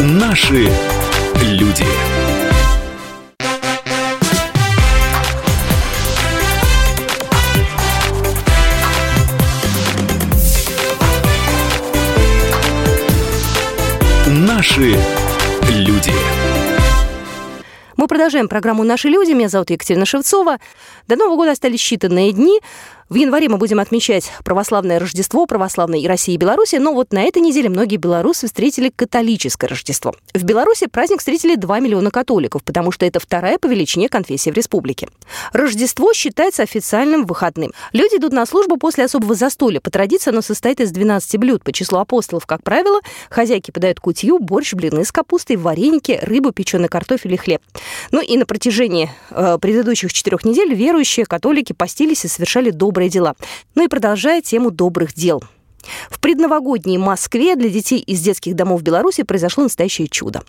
Наши 0.00 0.70
люди. 1.44 1.84
Наши 14.26 14.96
люди. 15.70 16.37
Продолжаем 18.08 18.48
программу 18.48 18.84
«Наши 18.84 19.08
люди». 19.08 19.32
Меня 19.32 19.50
зовут 19.50 19.68
Екатерина 19.68 20.06
Шевцова. 20.06 20.58
До 21.08 21.16
Нового 21.16 21.36
года 21.36 21.50
остались 21.50 21.80
считанные 21.80 22.32
дни. 22.32 22.58
В 23.08 23.14
январе 23.14 23.48
мы 23.48 23.56
будем 23.56 23.80
отмечать 23.80 24.30
православное 24.44 24.98
Рождество, 24.98 25.46
православной 25.46 26.06
России 26.06 26.34
и 26.34 26.36
Беларуси, 26.36 26.76
но 26.76 26.92
вот 26.92 27.10
на 27.14 27.22
этой 27.22 27.40
неделе 27.40 27.70
многие 27.70 27.96
белорусы 27.96 28.48
встретили 28.48 28.92
католическое 28.94 29.70
Рождество. 29.70 30.14
В 30.34 30.42
Беларуси 30.44 30.88
праздник 30.88 31.20
встретили 31.20 31.54
2 31.54 31.80
миллиона 31.80 32.10
католиков, 32.10 32.62
потому 32.62 32.92
что 32.92 33.06
это 33.06 33.18
вторая 33.18 33.58
по 33.58 33.66
величине 33.66 34.10
конфессия 34.10 34.52
в 34.52 34.56
республике. 34.56 35.08
Рождество 35.54 36.12
считается 36.12 36.62
официальным 36.62 37.24
выходным. 37.24 37.72
Люди 37.94 38.16
идут 38.16 38.34
на 38.34 38.44
службу 38.44 38.76
после 38.76 39.04
особого 39.04 39.34
застолья. 39.34 39.80
По 39.80 39.90
традиции 39.90 40.30
оно 40.30 40.42
состоит 40.42 40.78
из 40.80 40.90
12 40.90 41.38
блюд. 41.38 41.64
По 41.64 41.72
числу 41.72 42.00
апостолов, 42.00 42.44
как 42.44 42.62
правило, 42.62 43.00
хозяйки 43.30 43.70
подают 43.70 44.00
кутью, 44.00 44.38
борщ, 44.38 44.74
блины 44.74 45.06
с 45.06 45.12
капустой, 45.12 45.56
вареники, 45.56 46.18
рыбу, 46.20 46.52
печеный 46.52 46.88
картофель 46.88 47.32
и 47.32 47.38
хлеб. 47.38 47.62
Ну 48.10 48.20
и 48.20 48.36
на 48.36 48.46
протяжении 48.46 49.10
э, 49.30 49.58
предыдущих 49.60 50.12
четырех 50.12 50.44
недель 50.44 50.74
верующие 50.74 51.26
католики 51.26 51.72
постились 51.72 52.24
и 52.24 52.28
совершали 52.28 52.70
добрые 52.70 53.10
дела. 53.10 53.34
Ну 53.74 53.84
и 53.84 53.88
продолжая 53.88 54.42
тему 54.42 54.70
добрых 54.70 55.14
дел. 55.14 55.42
В 56.10 56.20
предновогодней 56.20 56.98
Москве 56.98 57.56
для 57.56 57.68
детей 57.68 58.00
из 58.00 58.20
детских 58.20 58.54
домов 58.54 58.82
Беларуси 58.82 59.22
произошло 59.22 59.64
настоящее 59.64 60.08
чудо. 60.08 60.42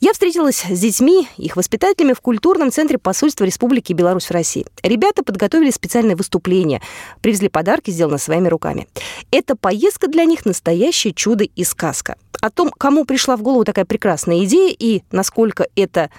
Я 0.00 0.12
встретилась 0.12 0.64
с 0.68 0.78
детьми, 0.78 1.28
их 1.36 1.56
воспитателями 1.56 2.12
в 2.12 2.20
культурном 2.20 2.70
центре 2.70 2.98
посольства 2.98 3.44
Республики 3.44 3.92
Беларусь 3.92 4.26
в 4.26 4.30
России. 4.30 4.66
Ребята 4.82 5.22
подготовили 5.22 5.70
специальное 5.70 6.16
выступление, 6.16 6.82
привезли 7.20 7.48
подарки, 7.48 7.90
сделанные 7.90 8.18
своими 8.18 8.48
руками. 8.48 8.86
Эта 9.30 9.56
поездка 9.56 10.08
для 10.08 10.24
них 10.24 10.44
настоящее 10.44 11.14
чудо 11.14 11.44
и 11.44 11.64
сказка. 11.64 12.16
О 12.40 12.50
том, 12.50 12.70
кому 12.70 13.04
пришла 13.04 13.36
в 13.36 13.42
голову 13.42 13.64
такая 13.64 13.86
прекрасная 13.86 14.44
идея 14.44 14.74
и 14.78 15.02
насколько 15.10 15.66
это 15.74 16.10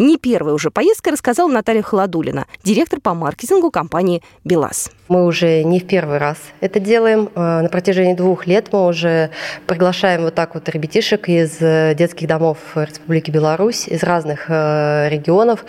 не 0.00 0.16
первая 0.16 0.54
уже 0.54 0.70
поездка, 0.70 1.10
рассказала 1.10 1.50
Наталья 1.50 1.82
Холодулина, 1.82 2.46
директор 2.64 3.00
по 3.00 3.14
маркетингу 3.14 3.70
компании 3.70 4.22
«БелАЗ». 4.44 4.90
Мы 5.08 5.26
уже 5.26 5.62
не 5.62 5.78
в 5.78 5.86
первый 5.86 6.18
раз 6.18 6.38
это 6.60 6.80
делаем. 6.80 7.28
Э, 7.34 7.60
на 7.60 7.68
протяжении 7.68 8.14
двух 8.14 8.46
лет 8.46 8.68
мы 8.72 8.86
уже 8.86 9.30
приглашаем 9.66 10.22
вот 10.22 10.34
так 10.34 10.54
вот 10.54 10.68
ребятишек 10.68 11.28
из 11.28 11.58
э, 11.60 11.94
детских 11.94 12.26
домов 12.28 12.58
Республики 12.74 13.30
Беларусь, 13.30 13.88
из 13.88 14.02
разных 14.02 14.46
э, 14.48 15.08
регионов 15.10 15.64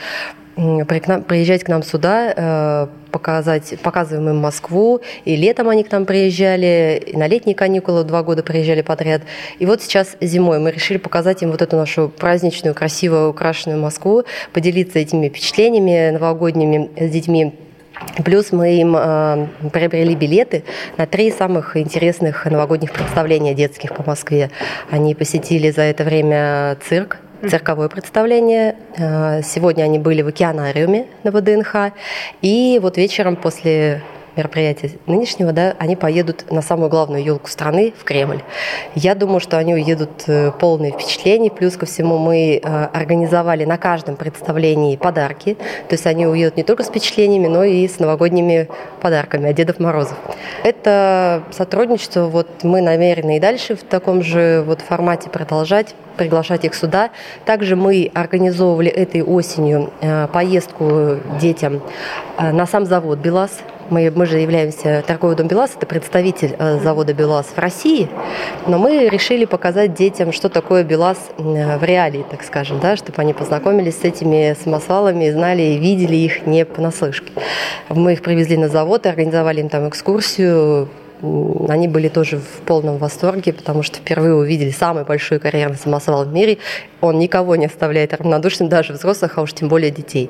приезжать 0.55 1.63
к 1.63 1.67
нам 1.67 1.83
сюда, 1.83 2.33
э, 2.35 2.87
показать, 3.11 3.79
показываем 3.81 4.29
им 4.29 4.37
Москву. 4.37 5.01
И 5.25 5.35
летом 5.35 5.69
они 5.69 5.83
к 5.83 5.91
нам 5.91 6.05
приезжали, 6.05 7.01
и 7.05 7.17
на 7.17 7.27
летние 7.27 7.55
каникулы 7.55 8.03
два 8.03 8.23
года 8.23 8.43
приезжали 8.43 8.81
подряд. 8.81 9.21
И 9.59 9.65
вот 9.65 9.81
сейчас 9.81 10.15
зимой 10.21 10.59
мы 10.59 10.71
решили 10.71 10.97
показать 10.97 11.43
им 11.43 11.51
вот 11.51 11.61
эту 11.61 11.75
нашу 11.77 12.09
праздничную, 12.09 12.73
красивую, 12.73 13.29
украшенную 13.29 13.79
Москву, 13.79 14.23
поделиться 14.53 14.99
этими 14.99 15.29
впечатлениями 15.29 16.11
новогодними 16.11 16.89
с 16.97 17.09
детьми. 17.11 17.53
Плюс 18.25 18.51
мы 18.51 18.75
им 18.77 18.95
э, 18.97 19.47
приобрели 19.71 20.15
билеты 20.15 20.63
на 20.97 21.05
три 21.05 21.31
самых 21.31 21.77
интересных 21.77 22.45
новогодних 22.45 22.91
представления 22.91 23.53
детских 23.53 23.93
по 23.93 24.03
Москве. 24.03 24.49
Они 24.89 25.13
посетили 25.13 25.69
за 25.69 25.83
это 25.83 26.03
время 26.03 26.77
цирк, 26.87 27.19
цирковое 27.49 27.89
представление. 27.89 28.75
Э, 28.97 29.41
сегодня 29.43 29.83
они 29.83 29.99
были 29.99 30.21
в 30.21 30.27
океанариуме 30.27 31.07
на 31.23 31.31
ВДНХ. 31.31 31.93
И 32.41 32.79
вот 32.81 32.97
вечером 32.97 33.35
после 33.35 34.01
мероприятия 34.35 34.91
нынешнего, 35.05 35.51
да, 35.51 35.75
они 35.79 35.95
поедут 35.95 36.51
на 36.51 36.61
самую 36.61 36.89
главную 36.89 37.23
елку 37.23 37.49
страны, 37.49 37.93
в 37.97 38.03
Кремль. 38.03 38.41
Я 38.95 39.15
думаю, 39.15 39.39
что 39.39 39.57
они 39.57 39.73
уедут 39.73 40.23
э, 40.27 40.51
полные 40.51 40.91
впечатлений. 40.91 41.49
Плюс 41.49 41.77
ко 41.77 41.85
всему 41.85 42.17
мы 42.17 42.59
э, 42.61 42.85
организовали 42.93 43.65
на 43.65 43.77
каждом 43.77 44.15
представлении 44.15 44.95
подарки. 44.95 45.55
То 45.87 45.95
есть 45.95 46.05
они 46.05 46.25
уедут 46.25 46.57
не 46.57 46.63
только 46.63 46.83
с 46.83 46.87
впечатлениями, 46.87 47.47
но 47.47 47.63
и 47.63 47.87
с 47.87 47.99
новогодними 47.99 48.69
подарками 49.01 49.49
от 49.49 49.55
Дедов 49.55 49.79
Морозов. 49.79 50.17
Это 50.63 51.43
сотрудничество, 51.51 52.25
вот 52.25 52.47
мы 52.63 52.81
намерены 52.81 53.37
и 53.37 53.39
дальше 53.39 53.75
в 53.75 53.83
таком 53.83 54.23
же 54.23 54.63
вот 54.65 54.81
формате 54.81 55.29
продолжать 55.29 55.95
приглашать 56.17 56.65
их 56.65 56.75
сюда. 56.75 57.09
Также 57.45 57.75
мы 57.75 58.11
организовывали 58.13 58.89
этой 58.89 59.23
осенью 59.23 59.91
э, 60.01 60.27
поездку 60.27 61.17
детям 61.39 61.81
на 62.37 62.67
сам 62.67 62.85
завод 62.85 63.19
«БелАЗ», 63.19 63.61
мы, 63.91 64.11
мы 64.15 64.25
же 64.25 64.39
являемся 64.39 65.03
торговый 65.05 65.35
дом 65.35 65.47
БелАЗ, 65.47 65.71
это 65.77 65.85
представитель 65.85 66.55
э, 66.57 66.79
завода 66.79 67.13
БелАЗ 67.13 67.47
в 67.55 67.59
России, 67.59 68.09
но 68.65 68.79
мы 68.79 69.09
решили 69.09 69.45
показать 69.45 69.93
детям, 69.93 70.31
что 70.31 70.49
такое 70.49 70.83
БелАЗ 70.83 71.17
э, 71.37 71.77
в 71.77 71.83
реалии, 71.83 72.25
так 72.29 72.43
скажем, 72.43 72.79
да, 72.79 72.95
чтобы 72.95 73.21
они 73.21 73.33
познакомились 73.33 73.99
с 73.99 74.03
этими 74.03 74.55
самосвалами, 74.63 75.29
знали 75.29 75.61
и 75.61 75.77
видели 75.77 76.15
их 76.15 76.47
не 76.47 76.65
понаслышке. 76.65 77.31
Мы 77.89 78.13
их 78.13 78.21
привезли 78.21 78.57
на 78.57 78.69
завод 78.69 79.05
и 79.05 79.09
организовали 79.09 79.59
им 79.61 79.69
там 79.69 79.87
экскурсию, 79.89 80.89
они 81.69 81.87
были 81.87 82.07
тоже 82.07 82.37
в 82.37 82.61
полном 82.65 82.97
восторге, 82.97 83.53
потому 83.53 83.83
что 83.83 83.97
впервые 83.97 84.35
увидели 84.35 84.71
самый 84.71 85.03
большой 85.03 85.39
карьерный 85.39 85.77
самосвал 85.77 86.25
в 86.25 86.33
мире. 86.33 86.57
Он 87.01 87.19
никого 87.19 87.55
не 87.55 87.65
оставляет 87.65 88.13
равнодушным, 88.13 88.69
даже 88.69 88.93
взрослых, 88.93 89.37
а 89.37 89.41
уж 89.41 89.53
тем 89.53 89.69
более 89.69 89.91
детей. 89.91 90.29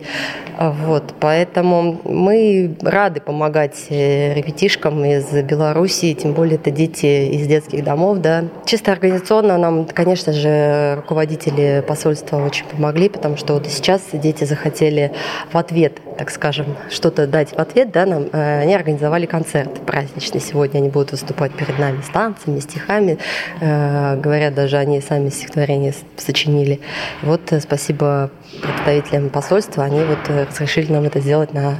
Вот, 0.58 1.14
поэтому 1.20 2.00
мы 2.04 2.76
рады 2.82 3.22
помогать 3.22 3.88
э, 3.90 4.34
ребятишкам 4.34 5.04
из 5.04 5.32
Белоруссии, 5.44 6.14
тем 6.14 6.34
более 6.34 6.56
это 6.56 6.72
дети 6.72 7.30
из 7.32 7.48
детских 7.48 7.84
домов. 7.84 8.20
Да. 8.20 8.46
Чисто 8.66 8.92
организационно 8.92 9.58
нам, 9.58 9.86
конечно 9.86 10.34
же, 10.34 10.96
руководители 10.98 11.84
посольства 11.88 12.38
очень 12.38 12.66
помогли, 12.66 13.10
потому 13.10 13.38
что 13.38 13.54
вот 13.54 13.68
сейчас 13.68 14.02
дети 14.14 14.44
захотели 14.44 15.12
в 15.52 15.58
ответ, 15.58 16.00
так 16.22 16.30
скажем, 16.30 16.78
что-то 16.92 17.26
дать 17.26 17.50
в 17.50 17.58
ответ, 17.58 17.92
да, 17.92 18.06
нам, 18.06 18.28
э, 18.32 18.62
они 18.62 18.76
организовали 18.76 19.26
концерт 19.26 19.84
праздничный 19.88 20.40
сегодня 20.40 20.78
они 20.78 20.90
будут 20.90 21.14
выступать 21.14 21.52
перед 21.52 21.80
нами 21.80 22.00
с 22.04 22.10
танцами, 22.10 22.60
стихами. 22.60 23.18
Э, 23.60 24.18
говорят, 24.18 24.54
даже 24.54 24.78
они 24.78 25.02
сами 25.02 25.30
стихотворение 25.30 25.96
сочинили. 26.18 26.80
Вот 27.24 27.52
э, 27.52 27.60
спасибо 27.60 28.30
представителям 28.62 29.32
посольства, 29.32 29.84
они 29.84 30.04
вот 30.04 30.20
разрешили 30.30 30.92
нам 30.92 31.06
это 31.06 31.20
сделать 31.22 31.56
на 31.56 31.78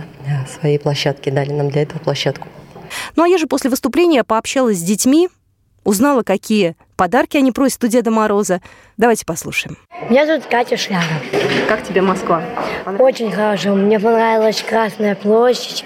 своей 0.60 0.80
площадке, 0.80 1.30
дали 1.30 1.52
нам 1.52 1.70
для 1.70 1.84
этого 1.84 2.00
площадку. 2.00 2.48
Ну 3.16 3.22
а 3.22 3.28
я 3.28 3.38
же 3.38 3.46
после 3.46 3.70
выступления 3.70 4.24
пообщалась 4.24 4.80
с 4.80 4.82
детьми, 4.82 5.30
узнала, 5.84 6.24
какие 6.24 6.76
подарки 7.02 7.36
они 7.36 7.52
просят 7.52 7.84
у 7.84 7.88
Деда 7.88 8.12
Мороза. 8.12 8.62
Давайте 8.96 9.26
послушаем. 9.26 9.76
Меня 10.12 10.28
зовут 10.28 10.46
Катя 10.46 10.78
Шляга. 10.78 11.16
Как 11.68 11.82
тебе 11.82 12.00
Москва? 12.00 12.44
Очень 13.00 13.32
хорошо. 13.32 13.74
Мне 13.74 14.00
понравилась 14.00 14.62
Красная 14.62 15.16
площадь. 15.16 15.84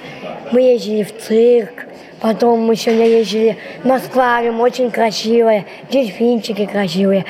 Мы 0.52 0.60
ездили 0.60 1.04
в 1.04 1.18
цирк. 1.18 1.86
Потом 2.20 2.66
мы 2.66 2.76
сегодня 2.76 3.08
ездили 3.08 3.58
на 3.86 3.96
аквариум, 3.96 4.60
очень 4.60 4.92
красивое, 4.92 5.66
дельфинчики 5.90 6.66
красивые, 6.66 7.24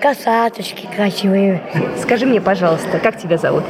косаточки 0.00 0.86
красивые. 0.94 1.62
Скажи 2.00 2.26
мне, 2.26 2.40
пожалуйста, 2.40 2.98
как 2.98 3.18
тебя 3.18 3.38
зовут? 3.38 3.64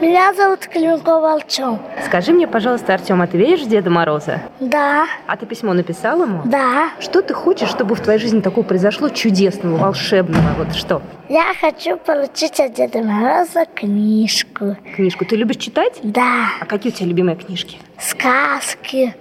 Меня 0.00 0.34
зовут 0.34 0.66
Клюнков 0.66 1.24
Артем. 1.24 1.78
Скажи 2.06 2.32
мне, 2.32 2.46
пожалуйста, 2.46 2.94
Артем, 2.94 3.22
а 3.22 3.26
ты 3.26 3.38
веришь 3.38 3.62
в 3.62 3.68
Деда 3.68 3.90
Мороза? 3.90 4.40
Да. 4.60 5.06
А 5.26 5.36
ты 5.36 5.46
письмо 5.46 5.72
написал 5.72 6.22
ему? 6.22 6.42
Да. 6.44 6.90
Что 7.00 7.22
ты 7.22 7.34
хочешь, 7.34 7.68
чтобы 7.68 7.94
в 7.94 8.00
твоей 8.00 8.18
жизни 8.18 8.40
такого 8.40 8.64
произошло 8.64 9.08
чудесного, 9.08 9.76
волшебного? 9.76 10.54
Вот 10.58 10.74
что? 10.74 11.02
Я 11.28 11.54
хочу 11.60 11.96
получить 11.96 12.60
от 12.60 12.74
Деда 12.74 13.02
Мороза 13.02 13.64
книжку. 13.74 14.76
Книжку. 14.96 15.24
Ты 15.24 15.36
любишь 15.36 15.56
читать? 15.56 16.00
Да. 16.02 16.48
А 16.60 16.66
какие 16.66 16.92
у 16.92 16.94
тебя 16.94 17.06
любимые 17.06 17.36
книжки? 17.36 17.78
Сказки 17.98 19.14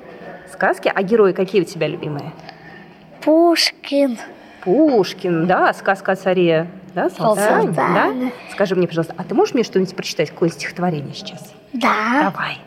сказки. 0.62 0.92
А 0.94 1.02
герои 1.02 1.34
какие 1.34 1.62
у 1.62 1.66
тебя 1.66 1.88
любимые? 1.88 2.34
Пушкин. 3.22 4.20
Пушкин, 4.64 5.48
да, 5.48 5.74
сказка 5.74 6.14
о 6.14 6.16
царе, 6.16 6.68
да, 6.94 7.10
Салтане, 7.10 7.72
да? 7.72 8.14
Скажи 8.52 8.76
мне, 8.76 8.88
пожалуйста, 8.88 9.14
а 9.18 9.24
ты 9.24 9.34
можешь 9.34 9.54
мне 9.54 9.64
что-нибудь 9.64 9.96
прочитать, 9.96 10.30
какое 10.30 10.50
стихотворение 10.50 11.14
сейчас? 11.14 11.54
Да. 11.74 12.32
Давай. 12.32 12.58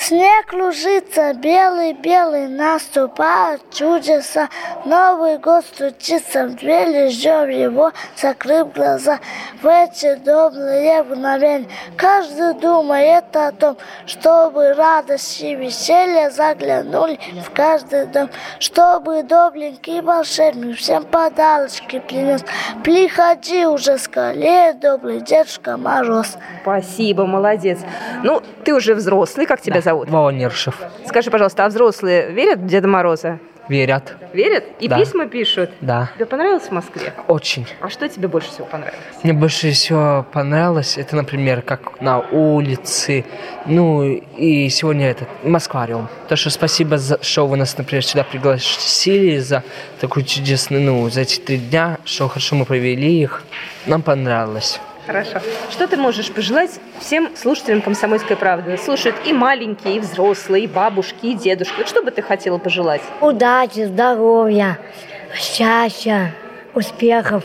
Снег 0.00 0.54
лужится, 0.54 1.34
белый-белый, 1.34 2.48
наступают 2.48 3.60
чудеса. 3.70 4.48
Новый 4.86 5.36
год 5.36 5.62
стучится 5.66 6.46
в 6.46 6.56
дверь, 6.56 7.10
ждем 7.10 7.50
его, 7.50 7.92
закрыв 8.16 8.72
глаза. 8.72 9.20
В 9.60 9.66
эти 9.66 10.14
добрые 10.14 11.02
мгновения 11.02 11.68
каждый 11.98 12.54
думает 12.54 13.36
о 13.36 13.52
том, 13.52 13.76
чтобы 14.06 14.72
радость 14.72 15.42
и 15.42 15.54
веселье 15.54 16.30
заглянули 16.30 17.20
в 17.46 17.50
каждый 17.50 18.06
дом, 18.06 18.30
чтобы 18.58 19.22
добренький 19.22 20.00
волшебник 20.00 20.78
всем 20.78 21.04
подарочки 21.04 21.98
принес. 21.98 22.42
Приходи 22.82 23.66
уже 23.66 23.98
скорее, 23.98 24.72
добрый 24.72 25.20
Дедушка 25.20 25.76
Мороз. 25.76 26.38
Спасибо, 26.62 27.26
молодец. 27.26 27.80
Ну, 28.22 28.42
ты 28.64 28.74
уже 28.74 28.94
взрослый, 28.94 29.44
как 29.44 29.60
тебя 29.60 29.74
да. 29.74 29.80
зовут? 29.82 29.89
Волнершев. 29.94 30.76
Скажи, 31.06 31.30
пожалуйста, 31.30 31.64
а 31.64 31.68
взрослые 31.68 32.30
верят 32.30 32.58
в 32.60 32.66
Деда 32.66 32.88
Мороза? 32.88 33.38
Верят. 33.70 34.16
Верят? 34.32 34.64
И 34.80 34.88
да. 34.88 34.98
письма 34.98 35.26
пишут? 35.26 35.70
Да. 35.80 36.10
Тебе 36.16 36.26
понравилось 36.26 36.64
в 36.64 36.72
Москве? 36.72 37.14
Очень. 37.28 37.68
А 37.80 37.88
что 37.88 38.08
тебе 38.08 38.26
больше 38.26 38.48
всего 38.48 38.66
понравилось? 38.66 38.98
Мне 39.22 39.32
больше 39.32 39.70
всего 39.70 40.26
понравилось, 40.32 40.98
это, 40.98 41.14
например, 41.14 41.62
как 41.62 42.00
на 42.00 42.18
улице, 42.18 43.24
ну 43.66 44.02
и 44.02 44.68
сегодня 44.70 45.10
этот, 45.10 45.28
Москвариум. 45.44 46.08
То, 46.28 46.34
что 46.34 46.50
спасибо, 46.50 46.98
за, 46.98 47.22
что 47.22 47.46
вы 47.46 47.56
нас, 47.56 47.78
например, 47.78 48.04
сюда 48.04 48.24
пригласили 48.24 49.38
за 49.38 49.62
такую 50.00 50.24
чудесную, 50.24 50.82
ну, 50.82 51.08
за 51.08 51.20
эти 51.20 51.38
три 51.38 51.58
дня, 51.58 51.98
что 52.04 52.26
хорошо 52.26 52.56
мы 52.56 52.64
провели 52.64 53.22
их. 53.22 53.44
Нам 53.86 54.02
понравилось. 54.02 54.80
Хорошо. 55.10 55.40
Что 55.72 55.88
ты 55.88 55.96
можешь 55.96 56.30
пожелать 56.30 56.70
всем 57.00 57.30
слушателям 57.36 57.82
«Комсомольской 57.82 58.36
правды»? 58.36 58.76
Слушают 58.76 59.16
и 59.26 59.32
маленькие, 59.32 59.96
и 59.96 59.98
взрослые, 59.98 60.64
и 60.64 60.66
бабушки, 60.68 61.26
и 61.26 61.34
дедушки. 61.34 61.74
Вот 61.78 61.88
что 61.88 62.02
бы 62.02 62.12
ты 62.12 62.22
хотела 62.22 62.58
пожелать? 62.58 63.02
Удачи, 63.20 63.86
здоровья, 63.86 64.78
счастья, 65.34 66.32
успехов, 66.74 67.42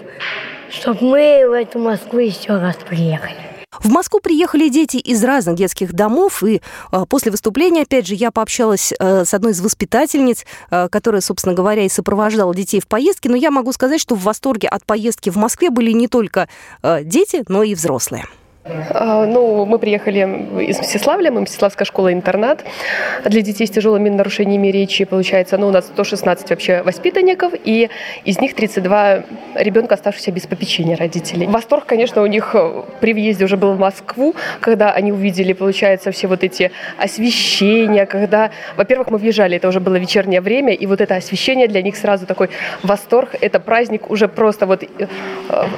чтобы 0.70 1.08
мы 1.08 1.46
в 1.50 1.54
эту 1.54 1.80
Москву 1.80 2.20
еще 2.20 2.56
раз 2.56 2.76
приехали. 2.76 3.55
В 3.80 3.90
Москву 3.90 4.20
приехали 4.20 4.70
дети 4.70 4.98
из 4.98 5.24
разных 5.24 5.56
детских 5.56 5.94
домов, 5.94 6.44
и 6.44 6.62
э, 6.92 7.06
после 7.08 7.32
выступления, 7.32 7.84
опять 7.84 8.08
же, 8.08 8.16
я 8.16 8.32
пообщалась 8.32 8.94
э, 8.98 9.26
с 9.26 9.34
одной 9.34 9.52
из 9.52 9.62
воспитательниц, 9.62 10.46
э, 10.72 10.88
которая, 10.90 11.22
собственно 11.22 11.54
говоря, 11.54 11.84
и 11.84 11.90
сопровождала 11.90 12.54
детей 12.54 12.80
в 12.80 12.88
поездке, 12.88 13.30
но 13.30 13.36
я 13.36 13.52
могу 13.52 13.72
сказать, 13.74 14.02
что 14.02 14.16
в 14.16 14.24
восторге 14.24 14.68
от 14.68 14.86
поездки 14.86 15.30
в 15.30 15.36
Москве 15.36 15.70
были 15.70 15.92
не 15.92 16.08
только 16.08 16.48
дети, 17.04 17.44
но 17.48 17.64
и 17.64 17.76
взрослые. 17.76 18.26
Ну, 18.68 19.66
мы 19.66 19.78
приехали 19.78 20.22
из 20.64 20.80
Мстиславля, 20.80 21.30
мы 21.30 21.42
Мстиславская 21.42 21.86
школа-интернат 21.86 22.64
для 23.24 23.42
детей 23.42 23.68
с 23.68 23.70
тяжелыми 23.70 24.10
нарушениями 24.10 24.70
речи. 24.70 25.06
Получается, 25.06 25.58
ну, 25.60 25.68
у 25.68 25.72
нас 25.72 25.86
116 25.86 26.50
вообще 26.50 26.82
воспитанников, 26.82 27.54
и 27.64 27.90
из 28.24 28.40
них 28.40 28.56
32 28.56 29.24
ребенка, 29.56 29.94
оставшихся 29.94 30.32
без 30.32 30.48
попечения 30.48 30.98
родителей. 30.98 31.46
Восторг, 31.46 31.86
конечно, 31.86 32.24
у 32.24 32.26
них 32.26 32.56
при 33.02 33.14
въезде 33.14 33.46
уже 33.46 33.56
был 33.56 33.74
в 33.74 33.80
Москву, 33.80 34.34
когда 34.62 34.92
они 34.92 35.12
увидели, 35.12 35.54
получается, 35.54 36.10
все 36.12 36.28
вот 36.28 36.44
эти 36.44 36.72
освещения, 36.98 38.08
когда, 38.08 38.50
во-первых, 38.78 39.12
мы 39.12 39.20
въезжали, 39.20 39.58
это 39.58 39.68
уже 39.68 39.80
было 39.80 39.98
вечернее 39.98 40.42
время, 40.42 40.74
и 40.74 40.88
вот 40.88 41.02
это 41.02 41.16
освещение 41.16 41.68
для 41.68 41.84
них 41.84 41.96
сразу 41.96 42.26
такой 42.26 42.50
восторг, 42.82 43.36
это 43.42 43.60
праздник 43.60 44.10
уже 44.10 44.28
просто 44.28 44.66
вот 44.66 44.84
э, 44.84 45.08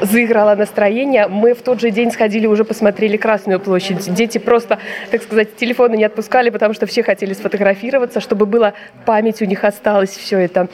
заиграло 0.04 0.56
настроение. 0.56 1.28
Мы 1.28 1.54
в 1.54 1.62
тот 1.62 1.82
же 1.82 1.92
день 1.92 2.12
сходили 2.12 2.48
уже 2.48 2.64
по 2.64 2.77
посмотрели 2.78 3.18
Красную 3.18 3.60
площадь. 3.60 4.14
Дети 4.14 4.38
просто, 4.38 4.78
так 5.10 5.24
сказать, 5.24 5.56
телефоны 5.56 5.98
не 5.98 6.04
отпускали, 6.04 6.52
потому 6.52 6.76
что 6.76 6.86
все 6.86 7.02
хотели 7.02 7.34
сфотографироваться, 7.34 8.20
чтобы 8.20 8.46
была 8.46 8.74
память 9.04 9.42
у 9.42 9.46
них 9.46 9.64
осталась 9.64 10.12
все 10.12 10.38
это. 10.38 10.68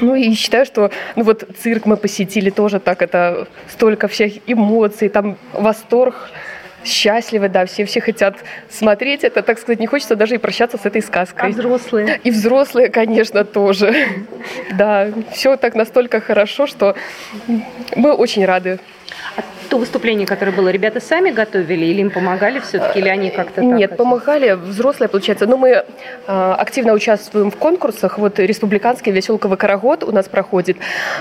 Ну 0.00 0.14
и 0.14 0.34
считаю, 0.34 0.66
что 0.66 0.90
ну 1.16 1.24
вот 1.24 1.44
цирк 1.58 1.86
мы 1.86 1.96
посетили 1.96 2.50
тоже 2.50 2.80
так, 2.80 3.00
это 3.00 3.48
столько 3.70 4.08
всех 4.08 4.32
эмоций, 4.46 5.08
там 5.08 5.38
восторг 5.54 6.14
счастливы, 6.84 7.48
да, 7.48 7.64
все 7.64 7.86
все 7.86 8.02
хотят 8.02 8.36
смотреть 8.68 9.24
это, 9.24 9.40
так 9.42 9.58
сказать, 9.58 9.80
не 9.80 9.86
хочется 9.86 10.16
даже 10.16 10.34
и 10.34 10.38
прощаться 10.38 10.76
с 10.76 10.84
этой 10.84 11.00
сказкой. 11.00 11.48
А 11.48 11.52
взрослые? 11.52 12.20
И 12.24 12.30
взрослые, 12.30 12.90
конечно, 12.90 13.44
тоже. 13.44 13.94
Да, 14.76 15.08
все 15.32 15.56
так 15.56 15.74
настолько 15.74 16.20
хорошо, 16.20 16.66
что 16.66 16.94
мы 17.96 18.12
очень 18.12 18.44
рады. 18.44 18.80
А 19.36 19.42
то 19.72 19.78
выступление, 19.78 20.26
которое 20.26 20.52
было, 20.52 20.68
ребята 20.68 21.00
сами 21.00 21.30
готовили 21.30 21.86
или 21.86 22.02
им 22.02 22.10
помогали 22.10 22.58
все-таки, 22.58 22.98
или 22.98 23.08
они 23.08 23.30
как-то 23.30 23.62
Нет, 23.62 23.90
так... 23.90 23.98
помогали, 23.98 24.52
взрослые, 24.52 25.08
получается. 25.08 25.46
Но 25.46 25.56
мы 25.56 25.70
э, 25.70 25.82
активно 26.26 26.92
участвуем 26.92 27.50
в 27.50 27.56
конкурсах. 27.56 28.18
Вот 28.18 28.38
республиканский 28.38 29.12
веселковый 29.12 29.56
карагод 29.56 30.04
у 30.04 30.12
нас 30.12 30.28
проходит. 30.28 30.76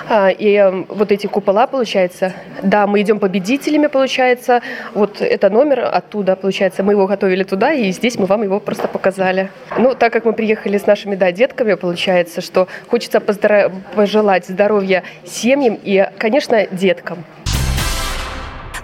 Э, 0.10 0.34
и 0.34 0.56
э, 0.56 0.84
вот 0.90 1.14
эти 1.14 1.28
купола, 1.28 1.66
получается. 1.66 2.34
Да, 2.62 2.88
мы 2.88 3.00
идем 3.00 3.20
победителями, 3.20 3.88
получается. 3.88 4.62
Вот 4.94 5.22
это 5.22 5.50
номер 5.50 5.90
оттуда, 5.90 6.36
получается. 6.36 6.84
Мы 6.84 6.92
его 6.92 7.08
готовили 7.08 7.44
туда, 7.44 7.72
и 7.72 7.90
здесь 7.92 8.20
мы 8.20 8.26
вам 8.26 8.44
его 8.44 8.60
просто 8.60 8.90
показали. 8.90 9.50
Ну, 9.78 9.96
так 9.96 10.12
как 10.12 10.26
мы 10.26 10.34
приехали 10.34 10.78
с 10.78 10.86
нашими, 10.86 11.16
да, 11.16 11.32
детками, 11.32 11.76
получается, 11.76 12.42
что 12.42 12.68
хочется 12.90 13.20
поздра- 13.20 13.72
пожелать 13.96 14.46
здоровья 14.46 15.04
семьям 15.24 15.80
и, 15.82 16.06
конечно, 16.18 16.68
деткам. 16.70 17.24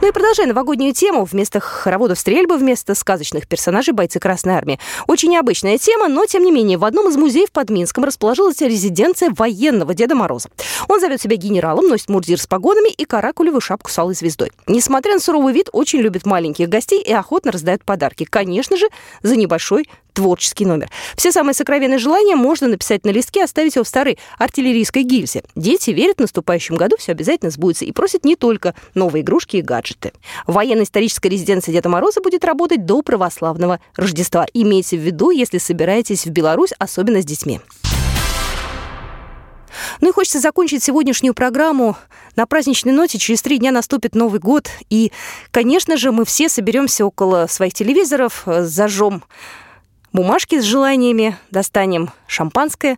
Ну 0.08 0.12
и 0.12 0.14
продолжая 0.14 0.48
новогоднюю 0.48 0.94
тему, 0.94 1.26
вместо 1.26 1.60
хороводов 1.60 2.18
стрельбы, 2.18 2.56
вместо 2.56 2.96
сказочных 2.96 3.46
персонажей 3.46 3.94
бойцы 3.94 4.22
Красной 4.22 4.54
Армии. 4.54 4.80
Очень 5.06 5.32
необычная 5.32 5.78
тема, 5.78 6.08
но 6.08 6.26
тем 6.26 6.44
не 6.44 6.52
менее 6.54 6.78
в 6.78 6.86
одном 6.86 7.10
из 7.10 7.18
музеев 7.18 7.52
под 7.52 7.70
Минском 7.70 8.06
расположилась 8.06 8.62
резиденция 8.62 9.32
военного 9.36 9.94
Деда 9.94 10.16
Мороза. 10.16 10.48
Он 10.88 11.02
зовет 11.02 11.22
себя 11.22 11.36
генералом, 11.36 11.90
носит 11.90 12.08
мурзир 12.08 12.40
с 12.40 12.48
погонами 12.48 12.88
и 12.88 13.04
каракулевую 13.04 13.60
шапку 13.60 13.92
с 13.92 14.00
алой 14.00 14.14
звездой. 14.14 14.54
Несмотря 14.66 15.16
на 15.16 15.20
суровый 15.20 15.54
вид, 15.54 15.68
очень 15.74 16.00
любит 16.00 16.26
маленьких 16.26 16.70
гостей 16.70 17.02
и 17.02 17.12
охотно 17.12 17.52
раздает 17.52 17.84
подарки. 17.84 18.24
Конечно 18.24 18.78
же, 18.78 18.88
за 19.24 19.36
небольшой 19.36 19.90
творческий 20.18 20.66
номер. 20.66 20.90
Все 21.16 21.32
самые 21.32 21.54
сокровенные 21.54 22.00
желания 22.00 22.36
можно 22.36 22.68
написать 22.68 23.06
на 23.06 23.12
листке, 23.12 23.44
оставить 23.44 23.76
его 23.76 23.84
в 23.84 23.88
старой 23.88 24.18
артиллерийской 24.40 25.04
гильзе. 25.04 25.44
Дети 25.56 25.92
верят, 25.92 26.18
в 26.18 26.22
наступающем 26.22 26.76
году 26.76 26.96
все 26.98 27.12
обязательно 27.12 27.52
сбудется 27.52 27.86
и 27.86 27.92
просят 27.92 28.26
не 28.26 28.36
только 28.36 28.74
новые 28.96 29.22
игрушки 29.22 29.58
и 29.58 29.62
гаджеты. 29.62 30.14
Военно-историческая 30.48 31.30
резиденция 31.30 31.72
Деда 31.72 31.88
Мороза 31.90 32.20
будет 32.20 32.44
работать 32.46 32.84
до 32.84 33.04
православного 33.04 33.80
Рождества. 33.96 34.48
Имейте 34.56 34.98
в 34.98 35.02
виду, 35.02 35.30
если 35.30 35.60
собираетесь 35.60 36.26
в 36.26 36.32
Беларусь, 36.32 36.72
особенно 36.80 37.22
с 37.22 37.26
детьми. 37.26 37.60
Ну 40.02 40.10
и 40.10 40.12
хочется 40.12 40.40
закончить 40.40 40.84
сегодняшнюю 40.84 41.36
программу 41.36 41.96
на 42.36 42.48
праздничной 42.48 42.92
ноте. 42.92 43.20
Через 43.20 43.44
три 43.44 43.60
дня 43.60 43.72
наступит 43.72 44.16
Новый 44.16 44.40
год. 44.40 44.68
И, 44.90 45.12
конечно 45.52 45.96
же, 45.96 46.12
мы 46.12 46.26
все 46.26 46.50
соберемся 46.50 47.06
около 47.06 47.46
своих 47.46 47.76
телевизоров, 47.76 48.44
зажжем 48.48 49.24
бумажки 50.14 50.60
с 50.60 50.64
желаниями, 50.64 51.38
достанем 51.52 52.12
шампанское 52.28 52.98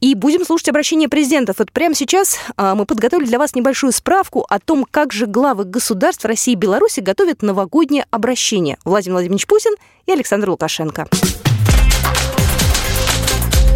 и 0.00 0.14
будем 0.14 0.44
слушать 0.44 0.68
обращение 0.68 1.08
президентов. 1.08 1.58
Вот 1.58 1.72
прямо 1.72 1.94
сейчас 1.94 2.38
а, 2.56 2.74
мы 2.74 2.86
подготовили 2.86 3.26
для 3.26 3.38
вас 3.38 3.54
небольшую 3.54 3.92
справку 3.92 4.46
о 4.48 4.58
том, 4.58 4.86
как 4.90 5.12
же 5.12 5.26
главы 5.26 5.64
государств 5.64 6.24
России 6.24 6.52
и 6.52 6.56
Беларуси 6.56 7.00
готовят 7.00 7.42
новогоднее 7.42 8.06
обращение. 8.10 8.78
Владимир 8.84 9.14
Владимирович 9.14 9.46
Путин 9.46 9.72
и 10.06 10.12
Александр 10.12 10.50
Лукашенко. 10.50 11.08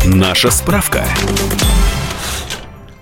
Наша 0.05 0.51
справка. 0.51 1.05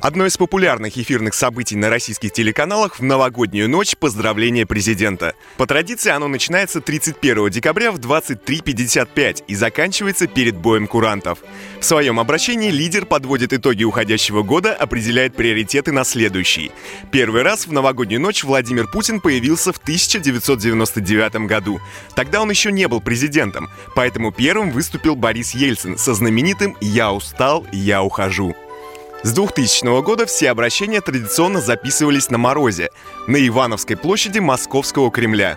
Одно 0.04 0.26
из 0.26 0.36
популярных 0.36 0.98
эфирных 0.98 1.32
событий 1.32 1.76
на 1.76 1.88
российских 1.88 2.30
телеканалах 2.30 2.98
в 2.98 3.02
новогоднюю 3.02 3.70
ночь– 3.70 3.96
поздравление 3.98 4.66
президента. 4.66 5.32
По 5.56 5.66
традиции 5.66 6.10
оно 6.10 6.28
начинается 6.28 6.82
31 6.82 7.48
декабря 7.48 7.90
в 7.90 7.98
23.55 7.98 9.44
и 9.48 9.54
заканчивается 9.54 10.26
перед 10.26 10.56
боем 10.56 10.88
курантов. 10.88 11.38
В 11.80 11.86
своем 11.86 12.20
обращении 12.20 12.70
лидер 12.70 13.06
подводит 13.06 13.54
итоги 13.54 13.84
уходящего 13.84 14.42
года, 14.42 14.74
определяет 14.74 15.36
приоритеты 15.36 15.90
на 15.90 16.04
следующий. 16.04 16.70
Первый 17.10 17.40
раз 17.40 17.66
в 17.66 17.72
новогоднюю 17.72 18.20
ночь 18.20 18.44
Владимир 18.44 18.86
Путин 18.86 19.22
появился 19.22 19.72
в 19.72 19.78
1999 19.78 21.46
году. 21.46 21.80
Тогда 22.14 22.42
он 22.42 22.50
еще 22.50 22.72
не 22.72 22.88
был 22.88 23.00
президентом, 23.00 23.70
поэтому 23.94 24.32
первым 24.32 24.70
выступил 24.70 25.16
Борис 25.16 25.54
Ельцин 25.54 25.96
со 25.96 26.12
знаменитым 26.12 26.76
«Я 26.82 27.10
устал, 27.10 27.66
я 27.72 28.02
ухожу». 28.02 28.54
С 29.24 29.32
2000 29.32 30.02
года 30.02 30.26
все 30.26 30.50
обращения 30.50 31.00
традиционно 31.00 31.58
записывались 31.62 32.28
на 32.28 32.36
морозе, 32.36 32.90
на 33.26 33.38
Ивановской 33.48 33.96
площади 33.96 34.38
Московского 34.38 35.10
Кремля. 35.10 35.56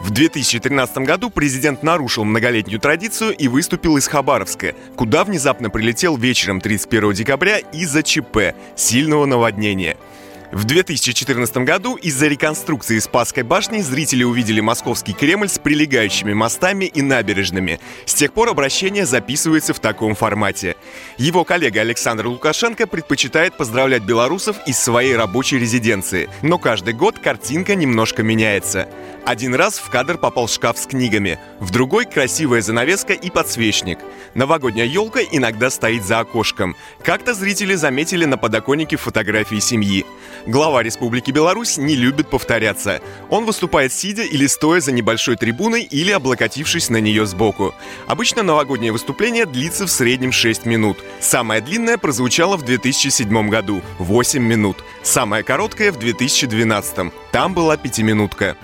В 0.00 0.10
2013 0.10 0.98
году 0.98 1.28
президент 1.28 1.82
нарушил 1.82 2.22
многолетнюю 2.24 2.78
традицию 2.78 3.36
и 3.36 3.48
выступил 3.48 3.96
из 3.96 4.06
Хабаровска, 4.06 4.76
куда 4.94 5.24
внезапно 5.24 5.68
прилетел 5.68 6.16
вечером 6.16 6.60
31 6.60 7.12
декабря 7.14 7.58
из-за 7.58 8.04
ЧП– 8.04 8.54
сильного 8.76 9.26
наводнения– 9.26 9.96
в 10.52 10.64
2014 10.64 11.56
году 11.58 11.96
из-за 11.96 12.28
реконструкции 12.28 12.98
Спасской 12.98 13.42
башни 13.42 13.80
зрители 13.80 14.22
увидели 14.22 14.60
московский 14.60 15.14
Кремль 15.14 15.48
с 15.48 15.58
прилегающими 15.58 16.34
мостами 16.34 16.84
и 16.84 17.00
набережными. 17.00 17.80
С 18.04 18.12
тех 18.12 18.34
пор 18.34 18.50
обращение 18.50 19.06
записывается 19.06 19.72
в 19.72 19.80
таком 19.80 20.14
формате. 20.14 20.76
Его 21.16 21.44
коллега 21.44 21.80
Александр 21.80 22.26
Лукашенко 22.26 22.86
предпочитает 22.86 23.56
поздравлять 23.56 24.02
белорусов 24.02 24.56
из 24.66 24.78
своей 24.78 25.16
рабочей 25.16 25.58
резиденции. 25.58 26.28
Но 26.42 26.58
каждый 26.58 26.92
год 26.92 27.18
картинка 27.18 27.74
немножко 27.74 28.22
меняется. 28.22 28.88
Один 29.24 29.54
раз 29.54 29.78
в 29.78 29.88
кадр 29.88 30.18
попал 30.18 30.48
шкаф 30.48 30.76
с 30.76 30.86
книгами, 30.86 31.38
в 31.60 31.70
другой 31.70 32.04
красивая 32.04 32.60
занавеска 32.60 33.14
и 33.14 33.30
подсвечник. 33.30 34.00
Новогодняя 34.34 34.86
елка 34.86 35.20
иногда 35.20 35.70
стоит 35.70 36.04
за 36.04 36.18
окошком. 36.18 36.76
Как-то 37.02 37.32
зрители 37.32 37.74
заметили 37.74 38.24
на 38.24 38.36
подоконнике 38.36 38.96
фотографии 38.96 39.60
семьи. 39.60 40.04
Глава 40.46 40.82
Республики 40.82 41.30
Беларусь 41.30 41.76
не 41.76 41.94
любит 41.94 42.28
повторяться. 42.28 43.00
Он 43.30 43.44
выступает 43.44 43.92
сидя 43.92 44.24
или 44.24 44.46
стоя 44.46 44.80
за 44.80 44.90
небольшой 44.90 45.36
трибуной 45.36 45.82
или 45.82 46.10
облокотившись 46.10 46.90
на 46.90 46.96
нее 46.96 47.26
сбоку. 47.26 47.74
Обычно 48.08 48.42
новогоднее 48.42 48.90
выступление 48.90 49.46
длится 49.46 49.86
в 49.86 49.90
среднем 49.90 50.32
6 50.32 50.66
минут. 50.66 50.98
Самое 51.20 51.60
длинное 51.60 51.96
прозвучало 51.96 52.56
в 52.56 52.64
2007 52.64 53.48
году– 53.48 53.82
8 54.00 54.42
минут. 54.42 54.82
Самое 55.04 55.44
короткое 55.44 55.92
в 55.92 55.98
2012. 56.00 57.12
Там 57.30 57.54
была 57.54 57.76
пятиминутка. 57.76 58.56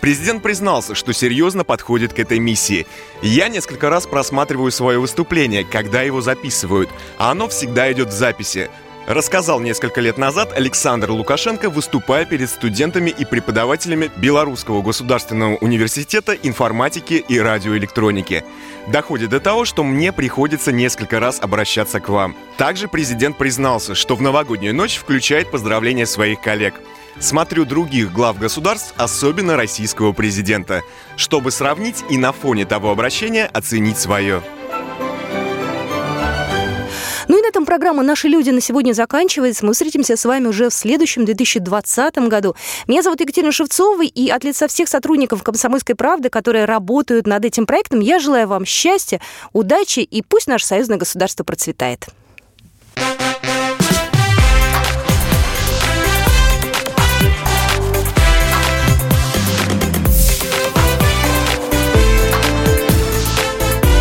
Президент 0.00 0.42
признался, 0.42 0.94
что 0.94 1.12
серьезно 1.12 1.64
подходит 1.64 2.12
к 2.14 2.18
этой 2.18 2.38
миссии. 2.38 2.86
Я 3.22 3.48
несколько 3.48 3.90
раз 3.90 4.06
просматриваю 4.06 4.70
свое 4.70 4.98
выступление, 4.98 5.64
когда 5.64 6.02
его 6.02 6.20
записывают, 6.20 6.88
а 7.18 7.30
оно 7.30 7.48
всегда 7.48 7.90
идет 7.92 8.08
в 8.08 8.12
записи. 8.12 8.70
Рассказал 9.06 9.60
несколько 9.60 10.00
лет 10.00 10.18
назад 10.18 10.52
Александр 10.52 11.12
Лукашенко, 11.12 11.70
выступая 11.70 12.24
перед 12.24 12.50
студентами 12.50 13.08
и 13.08 13.24
преподавателями 13.24 14.10
Белорусского 14.16 14.82
государственного 14.82 15.54
университета 15.58 16.32
информатики 16.34 17.14
и 17.14 17.38
радиоэлектроники. 17.38 18.44
Доходит 18.88 19.30
до 19.30 19.38
того, 19.38 19.64
что 19.64 19.84
мне 19.84 20.12
приходится 20.12 20.72
несколько 20.72 21.20
раз 21.20 21.38
обращаться 21.40 22.00
к 22.00 22.08
вам. 22.08 22.34
Также 22.56 22.88
президент 22.88 23.38
признался, 23.38 23.94
что 23.94 24.16
в 24.16 24.22
новогоднюю 24.22 24.74
ночь 24.74 24.96
включает 24.96 25.52
поздравления 25.52 26.06
своих 26.06 26.40
коллег. 26.40 26.74
Смотрю 27.20 27.64
других 27.64 28.12
глав 28.12 28.38
государств, 28.40 28.92
особенно 28.96 29.56
российского 29.56 30.12
президента, 30.14 30.82
чтобы 31.16 31.52
сравнить 31.52 32.04
и 32.10 32.18
на 32.18 32.32
фоне 32.32 32.66
того 32.66 32.90
обращения 32.90 33.46
оценить 33.46 33.98
свое. 33.98 34.42
Ну 37.28 37.38
и 37.38 37.42
на 37.42 37.48
этом 37.48 37.66
программа 37.66 38.02
«Наши 38.02 38.28
люди» 38.28 38.50
на 38.50 38.60
сегодня 38.60 38.92
заканчивается. 38.92 39.66
Мы 39.66 39.72
встретимся 39.72 40.16
с 40.16 40.24
вами 40.24 40.46
уже 40.46 40.68
в 40.68 40.74
следующем 40.74 41.24
2020 41.24 42.18
году. 42.28 42.54
Меня 42.86 43.02
зовут 43.02 43.20
Екатерина 43.20 43.50
Шевцова, 43.50 44.02
и 44.02 44.28
от 44.28 44.44
лица 44.44 44.68
всех 44.68 44.88
сотрудников 44.88 45.42
«Комсомольской 45.42 45.96
правды», 45.96 46.28
которые 46.28 46.66
работают 46.66 47.26
над 47.26 47.44
этим 47.44 47.66
проектом, 47.66 48.00
я 48.00 48.20
желаю 48.20 48.46
вам 48.46 48.64
счастья, 48.64 49.20
удачи, 49.52 50.00
и 50.00 50.22
пусть 50.22 50.46
наше 50.46 50.66
союзное 50.66 50.98
государство 50.98 51.42
процветает. 51.42 52.06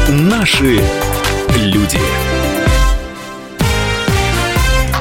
Наши 0.07 0.79
люди. 1.55 1.99